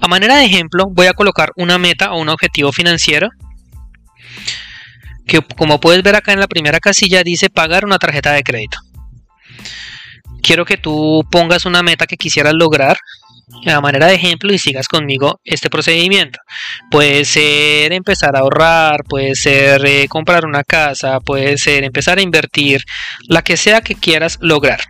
A 0.00 0.08
manera 0.08 0.36
de 0.36 0.44
ejemplo, 0.44 0.86
voy 0.90 1.06
a 1.06 1.14
colocar 1.14 1.50
una 1.56 1.78
meta 1.78 2.12
o 2.12 2.20
un 2.20 2.28
objetivo 2.28 2.72
financiero 2.72 3.28
que 5.26 5.40
como 5.40 5.80
puedes 5.80 6.02
ver 6.02 6.16
acá 6.16 6.32
en 6.32 6.40
la 6.40 6.48
primera 6.48 6.80
casilla 6.80 7.22
dice 7.22 7.48
pagar 7.48 7.84
una 7.84 7.98
tarjeta 7.98 8.32
de 8.32 8.42
crédito. 8.42 8.78
Quiero 10.42 10.64
que 10.64 10.76
tú 10.76 11.24
pongas 11.30 11.64
una 11.64 11.82
meta 11.82 12.06
que 12.06 12.16
quisieras 12.16 12.54
lograr 12.54 12.96
a 13.66 13.80
manera 13.80 14.06
de 14.06 14.14
ejemplo 14.14 14.52
y 14.52 14.58
sigas 14.58 14.88
conmigo 14.88 15.40
este 15.44 15.70
procedimiento. 15.70 16.38
Puede 16.90 17.24
ser 17.24 17.92
empezar 17.92 18.34
a 18.34 18.40
ahorrar, 18.40 19.04
puede 19.08 19.34
ser 19.34 19.84
eh, 19.86 20.08
comprar 20.08 20.44
una 20.46 20.64
casa, 20.64 21.20
puede 21.20 21.58
ser 21.58 21.84
empezar 21.84 22.18
a 22.18 22.22
invertir, 22.22 22.82
la 23.28 23.42
que 23.42 23.56
sea 23.56 23.80
que 23.80 23.94
quieras 23.94 24.38
lograr. 24.40 24.80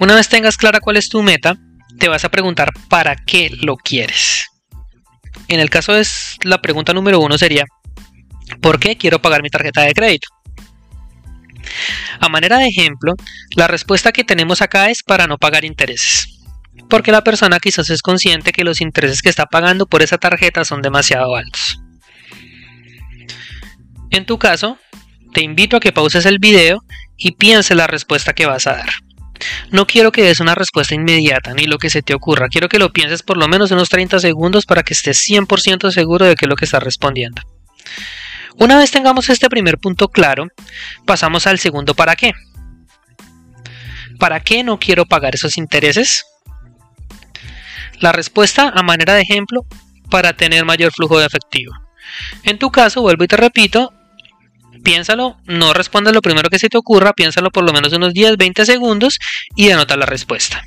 Una 0.00 0.14
vez 0.14 0.28
tengas 0.28 0.56
clara 0.56 0.80
cuál 0.80 0.96
es 0.96 1.08
tu 1.08 1.22
meta, 1.22 1.56
te 2.02 2.08
vas 2.08 2.24
a 2.24 2.32
preguntar 2.32 2.72
para 2.88 3.14
qué 3.14 3.48
lo 3.62 3.76
quieres. 3.76 4.48
En 5.46 5.60
el 5.60 5.70
caso 5.70 5.92
de 5.92 6.04
la 6.42 6.60
pregunta 6.60 6.92
número 6.92 7.20
uno 7.20 7.38
sería, 7.38 7.64
¿por 8.60 8.80
qué 8.80 8.96
quiero 8.96 9.22
pagar 9.22 9.40
mi 9.40 9.50
tarjeta 9.50 9.82
de 9.82 9.94
crédito? 9.94 10.26
A 12.18 12.28
manera 12.28 12.58
de 12.58 12.66
ejemplo, 12.66 13.14
la 13.54 13.68
respuesta 13.68 14.10
que 14.10 14.24
tenemos 14.24 14.62
acá 14.62 14.90
es 14.90 15.04
para 15.04 15.28
no 15.28 15.38
pagar 15.38 15.64
intereses. 15.64 16.40
Porque 16.90 17.12
la 17.12 17.22
persona 17.22 17.60
quizás 17.60 17.88
es 17.88 18.02
consciente 18.02 18.50
que 18.50 18.64
los 18.64 18.80
intereses 18.80 19.22
que 19.22 19.28
está 19.28 19.46
pagando 19.46 19.86
por 19.86 20.02
esa 20.02 20.18
tarjeta 20.18 20.64
son 20.64 20.82
demasiado 20.82 21.36
altos. 21.36 21.80
En 24.10 24.26
tu 24.26 24.40
caso, 24.40 24.76
te 25.32 25.42
invito 25.42 25.76
a 25.76 25.80
que 25.80 25.92
pauses 25.92 26.26
el 26.26 26.40
video 26.40 26.82
y 27.16 27.36
piense 27.36 27.76
la 27.76 27.86
respuesta 27.86 28.32
que 28.32 28.46
vas 28.46 28.66
a 28.66 28.72
dar. 28.72 28.90
No 29.70 29.86
quiero 29.86 30.12
que 30.12 30.22
des 30.22 30.40
una 30.40 30.54
respuesta 30.54 30.94
inmediata 30.94 31.54
ni 31.54 31.66
lo 31.66 31.78
que 31.78 31.90
se 31.90 32.02
te 32.02 32.14
ocurra, 32.14 32.48
quiero 32.48 32.68
que 32.68 32.78
lo 32.78 32.92
pienses 32.92 33.22
por 33.22 33.36
lo 33.36 33.48
menos 33.48 33.70
unos 33.70 33.88
30 33.88 34.18
segundos 34.20 34.66
para 34.66 34.82
que 34.82 34.94
estés 34.94 35.28
100% 35.28 35.90
seguro 35.90 36.26
de 36.26 36.34
qué 36.34 36.44
es 36.44 36.48
lo 36.48 36.56
que 36.56 36.64
estás 36.64 36.82
respondiendo. 36.82 37.42
Una 38.56 38.76
vez 38.78 38.90
tengamos 38.90 39.28
este 39.30 39.48
primer 39.48 39.78
punto 39.78 40.08
claro, 40.08 40.48
pasamos 41.06 41.46
al 41.46 41.58
segundo 41.58 41.94
para 41.94 42.16
qué. 42.16 42.32
¿Para 44.18 44.40
qué 44.40 44.62
no 44.62 44.78
quiero 44.78 45.06
pagar 45.06 45.34
esos 45.34 45.56
intereses? 45.56 46.24
La 47.98 48.12
respuesta, 48.12 48.72
a 48.74 48.82
manera 48.82 49.14
de 49.14 49.22
ejemplo, 49.22 49.64
para 50.10 50.34
tener 50.34 50.64
mayor 50.64 50.92
flujo 50.92 51.18
de 51.18 51.26
efectivo. 51.26 51.72
En 52.42 52.58
tu 52.58 52.70
caso, 52.70 53.00
vuelvo 53.00 53.24
y 53.24 53.28
te 53.28 53.36
repito, 53.36 53.92
piénsalo, 54.82 55.36
no 55.46 55.72
respondas 55.72 56.14
lo 56.14 56.22
primero 56.22 56.48
que 56.48 56.58
se 56.58 56.68
te 56.68 56.78
ocurra, 56.78 57.12
piénsalo 57.12 57.50
por 57.50 57.64
lo 57.64 57.72
menos 57.72 57.92
unos 57.92 58.12
10, 58.12 58.36
20 58.36 58.66
segundos 58.66 59.18
y 59.56 59.70
anota 59.70 59.96
la 59.96 60.06
respuesta. 60.06 60.62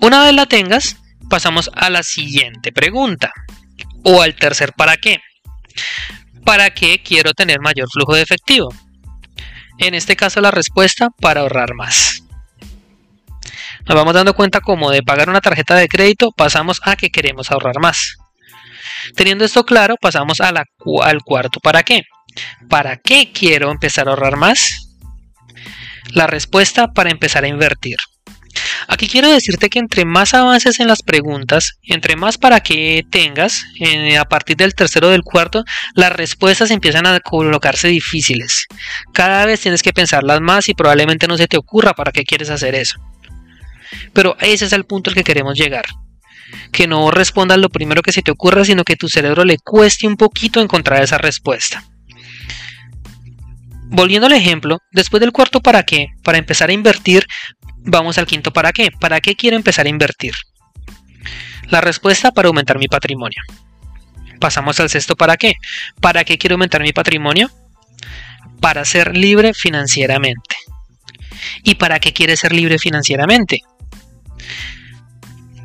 Una 0.00 0.22
vez 0.24 0.34
la 0.34 0.46
tengas, 0.46 0.96
pasamos 1.28 1.70
a 1.74 1.90
la 1.90 2.02
siguiente 2.02 2.72
pregunta 2.72 3.32
o 4.02 4.22
al 4.22 4.34
tercer 4.34 4.72
para 4.72 4.96
qué. 4.96 5.18
¿Para 6.44 6.70
qué 6.70 7.02
quiero 7.02 7.32
tener 7.32 7.60
mayor 7.60 7.88
flujo 7.90 8.14
de 8.14 8.22
efectivo? 8.22 8.68
En 9.78 9.94
este 9.94 10.14
caso 10.14 10.40
la 10.40 10.50
respuesta 10.50 11.08
para 11.20 11.40
ahorrar 11.40 11.74
más. 11.74 12.22
Nos 13.86 13.96
vamos 13.96 14.14
dando 14.14 14.34
cuenta 14.34 14.60
como 14.60 14.90
de 14.90 15.02
pagar 15.02 15.28
una 15.28 15.40
tarjeta 15.40 15.74
de 15.74 15.88
crédito 15.88 16.30
pasamos 16.32 16.80
a 16.84 16.96
que 16.96 17.10
queremos 17.10 17.50
ahorrar 17.50 17.80
más. 17.80 18.16
Teniendo 19.14 19.44
esto 19.44 19.64
claro, 19.64 19.96
pasamos 20.00 20.40
a 20.40 20.52
la, 20.52 20.64
al 21.02 21.22
cuarto 21.22 21.60
para 21.60 21.82
qué. 21.82 22.02
¿Para 22.68 22.96
qué 22.96 23.32
quiero 23.32 23.70
empezar 23.70 24.08
a 24.08 24.10
ahorrar 24.10 24.36
más? 24.36 24.88
La 26.12 26.26
respuesta 26.26 26.92
para 26.92 27.10
empezar 27.10 27.44
a 27.44 27.48
invertir. 27.48 27.96
Aquí 28.86 29.08
quiero 29.08 29.30
decirte 29.30 29.70
que 29.70 29.78
entre 29.78 30.04
más 30.04 30.34
avances 30.34 30.78
en 30.78 30.88
las 30.88 31.02
preguntas, 31.02 31.78
entre 31.82 32.16
más 32.16 32.38
para 32.38 32.60
qué 32.60 33.04
tengas, 33.10 33.64
a 34.18 34.24
partir 34.26 34.56
del 34.56 34.74
tercero 34.74 35.08
o 35.08 35.10
del 35.10 35.22
cuarto, 35.22 35.64
las 35.94 36.12
respuestas 36.12 36.70
empiezan 36.70 37.06
a 37.06 37.18
colocarse 37.20 37.88
difíciles. 37.88 38.66
Cada 39.12 39.46
vez 39.46 39.60
tienes 39.60 39.82
que 39.82 39.92
pensarlas 39.92 40.40
más 40.40 40.68
y 40.68 40.74
probablemente 40.74 41.26
no 41.26 41.36
se 41.36 41.46
te 41.46 41.56
ocurra 41.56 41.94
para 41.94 42.12
qué 42.12 42.24
quieres 42.24 42.50
hacer 42.50 42.74
eso. 42.74 42.98
Pero 44.12 44.36
ese 44.40 44.66
es 44.66 44.72
el 44.72 44.84
punto 44.84 45.10
al 45.10 45.16
que 45.16 45.24
queremos 45.24 45.56
llegar. 45.56 45.84
Que 46.70 46.86
no 46.86 47.10
respondas 47.10 47.58
lo 47.58 47.70
primero 47.70 48.02
que 48.02 48.12
se 48.12 48.22
te 48.22 48.30
ocurra, 48.30 48.64
sino 48.64 48.84
que 48.84 48.96
tu 48.96 49.08
cerebro 49.08 49.44
le 49.44 49.58
cueste 49.58 50.06
un 50.06 50.16
poquito 50.16 50.60
encontrar 50.60 51.02
esa 51.02 51.18
respuesta. 51.18 51.84
Volviendo 53.94 54.26
al 54.26 54.32
ejemplo, 54.32 54.80
después 54.90 55.20
del 55.20 55.30
cuarto 55.30 55.60
para 55.60 55.84
qué, 55.84 56.08
para 56.24 56.36
empezar 56.36 56.68
a 56.68 56.72
invertir, 56.72 57.28
vamos 57.84 58.18
al 58.18 58.26
quinto 58.26 58.52
para 58.52 58.72
qué. 58.72 58.90
¿Para 58.90 59.20
qué 59.20 59.36
quiero 59.36 59.54
empezar 59.54 59.86
a 59.86 59.88
invertir? 59.88 60.34
La 61.68 61.80
respuesta 61.80 62.32
para 62.32 62.48
aumentar 62.48 62.76
mi 62.76 62.88
patrimonio. 62.88 63.40
Pasamos 64.40 64.80
al 64.80 64.90
sexto 64.90 65.14
para 65.14 65.36
qué. 65.36 65.52
¿Para 66.00 66.24
qué 66.24 66.38
quiero 66.38 66.54
aumentar 66.54 66.82
mi 66.82 66.92
patrimonio? 66.92 67.52
Para 68.60 68.84
ser 68.84 69.16
libre 69.16 69.54
financieramente. 69.54 70.56
¿Y 71.62 71.76
para 71.76 72.00
qué 72.00 72.12
quiere 72.12 72.36
ser 72.36 72.52
libre 72.52 72.80
financieramente? 72.80 73.60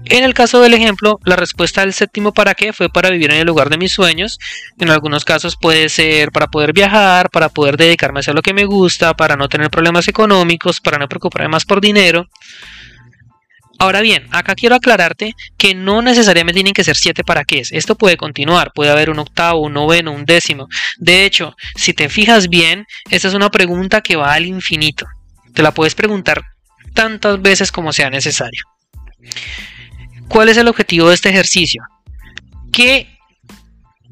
En 0.10 0.24
el 0.24 0.34
caso 0.34 0.60
del 0.60 0.74
ejemplo, 0.74 1.20
la 1.24 1.36
respuesta 1.36 1.82
del 1.82 1.94
séptimo 1.94 2.34
para 2.34 2.56
qué 2.56 2.74
fue 2.74 2.90
para 2.90 3.12
vivir 3.12 3.32
en 3.32 3.38
el 3.38 3.46
lugar 3.48 3.70
de 3.70 3.78
mis 3.78 3.92
sueños. 3.92 4.40
En 4.80 4.90
algunos 4.90 5.24
casos 5.24 5.56
puede 5.56 5.88
ser 5.88 6.32
para 6.32 6.48
poder 6.48 6.74
viajar, 6.74 7.30
para 7.30 7.50
poder 7.50 7.78
dedicarme 7.78 8.20
a 8.20 8.22
hacer 8.22 8.34
lo 8.34 8.42
que 8.42 8.56
me 8.56 8.66
gusta, 8.66 9.14
para 9.14 9.36
no 9.36 9.48
tener 9.50 9.70
problemas 9.70 10.08
económicos, 10.08 10.82
para 10.82 10.98
no 10.98 11.08
preocuparme 11.08 11.50
más 11.50 11.64
por 11.64 11.80
dinero. 11.80 12.28
Ahora 13.78 14.02
bien, 14.02 14.28
acá 14.32 14.56
quiero 14.56 14.76
aclararte 14.76 15.36
que 15.58 15.76
no 15.76 16.02
necesariamente 16.02 16.58
tienen 16.58 16.74
que 16.74 16.84
ser 16.84 16.98
siete 16.98 17.24
para 17.24 17.46
qué. 17.46 17.62
Esto 17.70 17.96
puede 17.96 18.18
continuar, 18.18 18.72
puede 18.74 18.90
haber 18.90 19.12
un 19.12 19.20
octavo, 19.20 19.62
un 19.62 19.74
noveno, 19.74 20.12
un 20.12 20.26
décimo. 20.26 20.68
De 20.98 21.24
hecho, 21.24 21.56
si 21.76 21.94
te 21.94 22.10
fijas 22.10 22.50
bien, 22.50 22.86
esta 23.12 23.28
es 23.28 23.36
una 23.36 23.52
pregunta 23.52 24.02
que 24.02 24.16
va 24.16 24.34
al 24.34 24.48
infinito. 24.48 25.06
Te 25.54 25.62
la 25.62 25.72
puedes 25.72 25.94
preguntar 25.94 26.42
tantas 26.94 27.42
veces 27.42 27.72
como 27.72 27.94
sea 27.94 28.10
necesario. 28.10 28.64
¿Cuál 30.30 30.48
es 30.50 30.58
el 30.58 30.68
objetivo 30.68 31.10
de 31.10 31.16
este 31.16 31.30
ejercicio? 31.30 31.82
Que 32.72 33.08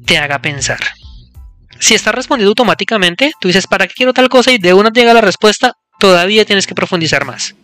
te 0.04 0.18
haga 0.18 0.42
pensar. 0.42 0.80
Si 1.78 1.94
está 1.94 2.10
respondido 2.10 2.50
automáticamente, 2.50 3.32
tú 3.40 3.48
dices, 3.48 3.68
¿para 3.68 3.86
qué 3.86 3.94
quiero 3.94 4.12
tal 4.12 4.28
cosa? 4.28 4.50
Y 4.50 4.58
de 4.58 4.74
una 4.74 4.90
llega 4.90 5.14
la 5.14 5.20
respuesta, 5.20 5.74
todavía 6.00 6.44
tienes 6.44 6.66
que 6.66 6.74
profundizar 6.74 7.24
más. 7.24 7.54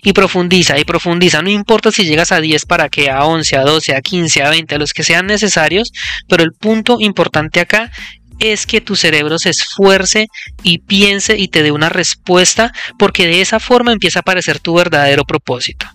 Y 0.00 0.12
profundiza, 0.12 0.78
y 0.78 0.84
profundiza. 0.84 1.42
No 1.42 1.50
importa 1.50 1.90
si 1.90 2.04
llegas 2.04 2.30
a 2.30 2.40
10 2.40 2.66
para 2.66 2.88
que 2.88 3.10
a 3.10 3.24
11, 3.24 3.56
a 3.56 3.62
12, 3.62 3.96
a 3.96 4.00
15, 4.00 4.42
a 4.44 4.50
20, 4.50 4.74
a 4.76 4.78
los 4.78 4.92
que 4.92 5.02
sean 5.02 5.26
necesarios, 5.26 5.90
pero 6.28 6.44
el 6.44 6.52
punto 6.52 6.98
importante 7.00 7.58
acá 7.58 7.90
es 8.38 8.64
que 8.64 8.80
tu 8.80 8.94
cerebro 8.94 9.40
se 9.40 9.50
esfuerce 9.50 10.28
y 10.62 10.78
piense 10.78 11.36
y 11.36 11.48
te 11.48 11.64
dé 11.64 11.72
una 11.72 11.88
respuesta, 11.88 12.72
porque 12.96 13.26
de 13.26 13.40
esa 13.40 13.58
forma 13.58 13.92
empieza 13.92 14.20
a 14.20 14.22
aparecer 14.22 14.60
tu 14.60 14.74
verdadero 14.74 15.24
propósito 15.24 15.88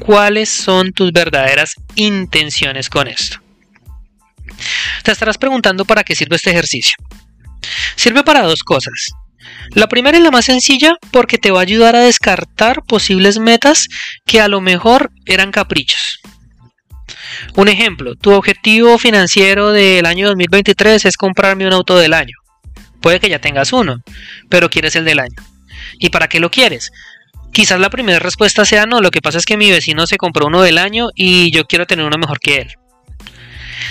cuáles 0.00 0.48
son 0.48 0.92
tus 0.92 1.12
verdaderas 1.12 1.74
intenciones 1.94 2.88
con 2.88 3.06
esto. 3.08 3.38
Te 5.04 5.12
estarás 5.12 5.38
preguntando 5.38 5.84
para 5.84 6.04
qué 6.04 6.14
sirve 6.14 6.36
este 6.36 6.50
ejercicio. 6.50 6.96
Sirve 7.96 8.24
para 8.24 8.42
dos 8.42 8.62
cosas. 8.62 9.12
La 9.70 9.88
primera 9.88 10.18
y 10.18 10.20
la 10.20 10.30
más 10.30 10.46
sencilla 10.46 10.94
porque 11.12 11.38
te 11.38 11.50
va 11.50 11.60
a 11.60 11.62
ayudar 11.62 11.94
a 11.96 12.00
descartar 12.00 12.82
posibles 12.82 13.38
metas 13.38 13.86
que 14.26 14.40
a 14.40 14.48
lo 14.48 14.60
mejor 14.60 15.12
eran 15.26 15.52
caprichos. 15.52 16.20
Un 17.54 17.68
ejemplo, 17.68 18.14
tu 18.16 18.32
objetivo 18.32 18.98
financiero 18.98 19.72
del 19.72 20.06
año 20.06 20.28
2023 20.28 21.04
es 21.04 21.16
comprarme 21.16 21.66
un 21.66 21.72
auto 21.72 21.96
del 21.96 22.14
año. 22.14 22.34
Puede 23.00 23.20
que 23.20 23.30
ya 23.30 23.40
tengas 23.40 23.72
uno, 23.72 24.02
pero 24.48 24.68
quieres 24.68 24.96
el 24.96 25.04
del 25.04 25.20
año. 25.20 25.36
¿Y 25.98 26.10
para 26.10 26.28
qué 26.28 26.40
lo 26.40 26.50
quieres? 26.50 26.90
Quizás 27.52 27.80
la 27.80 27.90
primera 27.90 28.18
respuesta 28.18 28.64
sea 28.64 28.86
no, 28.86 29.00
lo 29.00 29.10
que 29.10 29.20
pasa 29.20 29.38
es 29.38 29.46
que 29.46 29.56
mi 29.56 29.70
vecino 29.70 30.06
se 30.06 30.16
compró 30.16 30.46
uno 30.46 30.62
del 30.62 30.78
año 30.78 31.08
y 31.14 31.50
yo 31.50 31.64
quiero 31.66 31.86
tener 31.86 32.06
uno 32.06 32.16
mejor 32.16 32.38
que 32.38 32.62
él. 32.62 32.74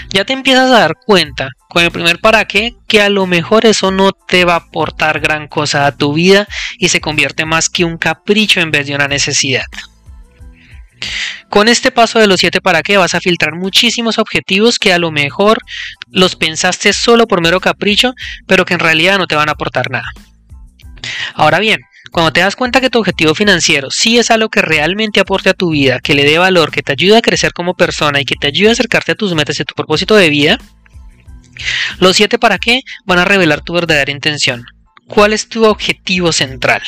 Ya 0.09 0.25
te 0.25 0.33
empiezas 0.33 0.71
a 0.71 0.79
dar 0.79 0.95
cuenta 1.05 1.49
con 1.67 1.83
el 1.83 1.91
primer 1.91 2.19
para 2.19 2.45
qué 2.45 2.75
que 2.87 3.01
a 3.01 3.09
lo 3.09 3.27
mejor 3.27 3.65
eso 3.65 3.91
no 3.91 4.11
te 4.11 4.45
va 4.45 4.53
a 4.53 4.57
aportar 4.57 5.19
gran 5.19 5.47
cosa 5.47 5.85
a 5.85 5.95
tu 5.95 6.13
vida 6.13 6.47
y 6.77 6.89
se 6.89 7.01
convierte 7.01 7.45
más 7.45 7.69
que 7.69 7.85
un 7.85 7.97
capricho 7.97 8.59
en 8.61 8.71
vez 8.71 8.87
de 8.87 8.95
una 8.95 9.07
necesidad. 9.07 9.65
Con 11.49 11.67
este 11.67 11.91
paso 11.91 12.19
de 12.19 12.27
los 12.27 12.39
7 12.39 12.61
para 12.61 12.81
qué 12.81 12.97
vas 12.97 13.15
a 13.15 13.21
filtrar 13.21 13.55
muchísimos 13.55 14.17
objetivos 14.17 14.77
que 14.77 14.93
a 14.93 14.99
lo 14.99 15.11
mejor 15.11 15.59
los 16.07 16.35
pensaste 16.35 16.93
solo 16.93 17.27
por 17.27 17.41
mero 17.41 17.59
capricho, 17.59 18.13
pero 18.47 18.65
que 18.65 18.73
en 18.73 18.79
realidad 18.79 19.17
no 19.17 19.27
te 19.27 19.35
van 19.35 19.49
a 19.49 19.53
aportar 19.53 19.89
nada. 19.89 20.11
Ahora 21.33 21.59
bien, 21.59 21.79
Cuando 22.11 22.33
te 22.33 22.41
das 22.41 22.55
cuenta 22.55 22.81
que 22.81 22.89
tu 22.89 22.99
objetivo 22.99 23.35
financiero 23.35 23.89
sí 23.91 24.17
es 24.17 24.31
algo 24.31 24.49
que 24.49 24.61
realmente 24.61 25.19
aporte 25.19 25.49
a 25.49 25.53
tu 25.53 25.71
vida, 25.71 25.99
que 25.99 26.15
le 26.15 26.23
dé 26.23 26.37
valor, 26.37 26.71
que 26.71 26.81
te 26.81 26.93
ayude 26.93 27.17
a 27.17 27.21
crecer 27.21 27.53
como 27.53 27.75
persona 27.75 28.19
y 28.19 28.25
que 28.25 28.35
te 28.35 28.47
ayude 28.47 28.69
a 28.69 28.73
acercarte 28.73 29.11
a 29.11 29.15
tus 29.15 29.35
metas 29.35 29.59
y 29.59 29.61
a 29.61 29.65
tu 29.65 29.75
propósito 29.75 30.15
de 30.15 30.29
vida, 30.29 30.57
los 31.99 32.15
siete 32.15 32.39
para 32.39 32.57
qué 32.57 32.81
van 33.05 33.19
a 33.19 33.25
revelar 33.25 33.61
tu 33.61 33.73
verdadera 33.73 34.11
intención. 34.11 34.65
¿Cuál 35.07 35.33
es 35.33 35.49
tu 35.49 35.65
objetivo 35.65 36.31
central? 36.31 36.81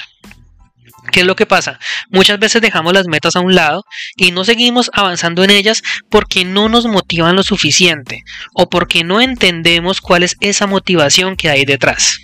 ¿Qué 1.12 1.22
es 1.22 1.26
lo 1.26 1.36
que 1.36 1.46
pasa? 1.46 1.80
Muchas 2.10 2.40
veces 2.40 2.62
dejamos 2.62 2.94
las 2.94 3.08
metas 3.08 3.36
a 3.36 3.42
un 3.42 3.56
lado 3.56 3.84
y 4.16 4.32
no 4.32 4.46
seguimos 4.46 4.92
avanzando 4.94 5.44
en 5.44 5.50
ellas 5.50 5.82
porque 6.10 6.46
no 6.46 6.70
nos 6.70 6.86
motivan 6.86 7.36
lo 7.36 7.44
suficiente 7.44 8.24
o 8.54 8.70
porque 8.70 9.04
no 9.04 9.20
entendemos 9.20 10.00
cuál 10.00 10.24
es 10.24 10.38
esa 10.40 10.68
motivación 10.68 11.36
que 11.36 11.50
hay 11.50 11.66
detrás. 11.66 12.18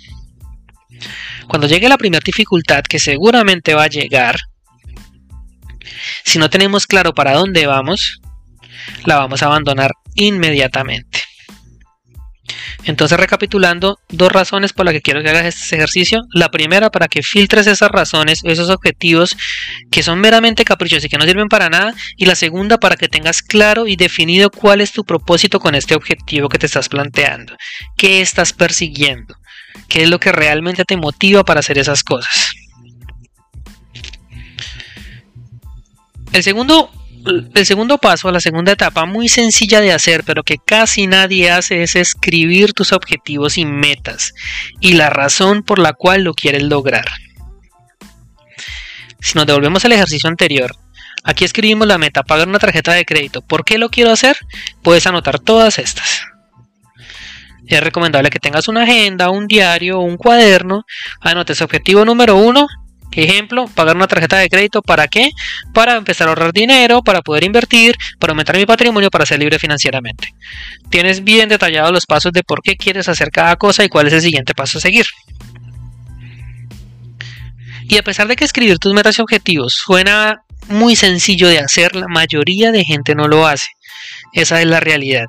Cuando 1.48 1.66
llegue 1.66 1.88
la 1.88 1.98
primera 1.98 2.22
dificultad, 2.24 2.82
que 2.82 2.98
seguramente 2.98 3.74
va 3.74 3.84
a 3.84 3.88
llegar, 3.88 4.36
si 6.24 6.38
no 6.38 6.50
tenemos 6.50 6.86
claro 6.86 7.14
para 7.14 7.32
dónde 7.32 7.66
vamos, 7.66 8.20
la 9.04 9.16
vamos 9.16 9.42
a 9.42 9.46
abandonar 9.46 9.92
inmediatamente. 10.14 11.22
Entonces, 12.84 13.18
recapitulando, 13.18 13.98
dos 14.08 14.32
razones 14.32 14.72
por 14.72 14.86
las 14.86 14.94
que 14.94 15.02
quiero 15.02 15.22
que 15.22 15.28
hagas 15.28 15.44
este 15.44 15.76
ejercicio. 15.76 16.22
La 16.32 16.48
primera, 16.50 16.90
para 16.90 17.08
que 17.08 17.22
filtres 17.22 17.66
esas 17.66 17.90
razones, 17.90 18.40
esos 18.44 18.70
objetivos 18.70 19.36
que 19.90 20.02
son 20.02 20.20
meramente 20.20 20.64
caprichosos 20.64 21.04
y 21.04 21.08
que 21.08 21.18
no 21.18 21.24
sirven 21.24 21.48
para 21.48 21.68
nada. 21.68 21.94
Y 22.16 22.24
la 22.24 22.34
segunda, 22.34 22.78
para 22.78 22.96
que 22.96 23.08
tengas 23.08 23.42
claro 23.42 23.86
y 23.86 23.96
definido 23.96 24.50
cuál 24.50 24.80
es 24.80 24.92
tu 24.92 25.04
propósito 25.04 25.60
con 25.60 25.74
este 25.74 25.94
objetivo 25.94 26.48
que 26.48 26.58
te 26.58 26.66
estás 26.66 26.88
planteando. 26.88 27.56
¿Qué 27.96 28.22
estás 28.22 28.54
persiguiendo? 28.54 29.34
¿Qué 29.88 30.02
es 30.02 30.08
lo 30.08 30.18
que 30.18 30.32
realmente 30.32 30.84
te 30.84 30.96
motiva 30.96 31.44
para 31.44 31.60
hacer 31.60 31.78
esas 31.78 32.02
cosas? 32.02 32.52
El 36.32 36.42
segundo 36.42 36.90
el 37.54 37.66
segundo 37.66 37.98
paso, 37.98 38.30
la 38.30 38.40
segunda 38.40 38.72
etapa, 38.72 39.04
muy 39.04 39.28
sencilla 39.28 39.80
de 39.80 39.92
hacer, 39.92 40.24
pero 40.24 40.42
que 40.42 40.56
casi 40.58 41.06
nadie 41.06 41.50
hace, 41.50 41.82
es 41.82 41.96
escribir 41.96 42.72
tus 42.72 42.92
objetivos 42.92 43.58
y 43.58 43.66
metas 43.66 44.34
y 44.80 44.94
la 44.94 45.10
razón 45.10 45.62
por 45.62 45.78
la 45.78 45.92
cual 45.92 46.22
lo 46.22 46.34
quieres 46.34 46.62
lograr. 46.62 47.06
Si 49.20 49.34
nos 49.34 49.46
devolvemos 49.46 49.84
al 49.84 49.92
ejercicio 49.92 50.28
anterior, 50.28 50.76
aquí 51.24 51.44
escribimos 51.44 51.88
la 51.88 51.98
meta, 51.98 52.22
pagar 52.22 52.48
una 52.48 52.58
tarjeta 52.58 52.92
de 52.92 53.04
crédito. 53.04 53.42
¿Por 53.42 53.64
qué 53.64 53.78
lo 53.78 53.90
quiero 53.90 54.12
hacer? 54.12 54.36
Puedes 54.82 55.06
anotar 55.06 55.38
todas 55.38 55.78
estas. 55.78 56.22
Es 57.68 57.80
recomendable 57.80 58.30
que 58.30 58.38
tengas 58.38 58.66
una 58.66 58.82
agenda, 58.82 59.30
un 59.30 59.46
diario 59.46 60.00
un 60.00 60.16
cuaderno. 60.16 60.84
Anotes 61.20 61.60
objetivo 61.62 62.04
número 62.04 62.36
uno, 62.36 62.66
Ejemplo, 63.12 63.66
pagar 63.74 63.96
una 63.96 64.06
tarjeta 64.06 64.36
de 64.38 64.48
crédito, 64.48 64.80
¿para 64.80 65.08
qué? 65.08 65.30
Para 65.74 65.96
empezar 65.96 66.28
a 66.28 66.30
ahorrar 66.30 66.52
dinero, 66.52 67.02
para 67.02 67.20
poder 67.20 67.42
invertir, 67.42 67.96
para 68.20 68.32
aumentar 68.32 68.56
mi 68.56 68.66
patrimonio, 68.66 69.10
para 69.10 69.26
ser 69.26 69.40
libre 69.40 69.58
financieramente. 69.58 70.34
Tienes 70.88 71.24
bien 71.24 71.48
detallados 71.48 71.90
los 71.90 72.06
pasos 72.06 72.32
de 72.32 72.44
por 72.44 72.62
qué 72.62 72.76
quieres 72.76 73.08
hacer 73.08 73.30
cada 73.30 73.56
cosa 73.56 73.84
y 73.84 73.88
cuál 73.88 74.06
es 74.06 74.12
el 74.12 74.20
siguiente 74.20 74.54
paso 74.54 74.78
a 74.78 74.80
seguir. 74.80 75.06
Y 77.88 77.96
a 77.96 78.02
pesar 78.02 78.28
de 78.28 78.36
que 78.36 78.44
escribir 78.44 78.78
tus 78.78 78.92
metas 78.92 79.18
y 79.18 79.22
objetivos 79.22 79.74
suena 79.74 80.42
muy 80.68 80.94
sencillo 80.94 81.48
de 81.48 81.58
hacer, 81.58 81.96
la 81.96 82.06
mayoría 82.06 82.70
de 82.70 82.84
gente 82.84 83.14
no 83.16 83.26
lo 83.26 83.46
hace. 83.46 83.66
Esa 84.32 84.60
es 84.60 84.66
la 84.66 84.78
realidad. 84.78 85.26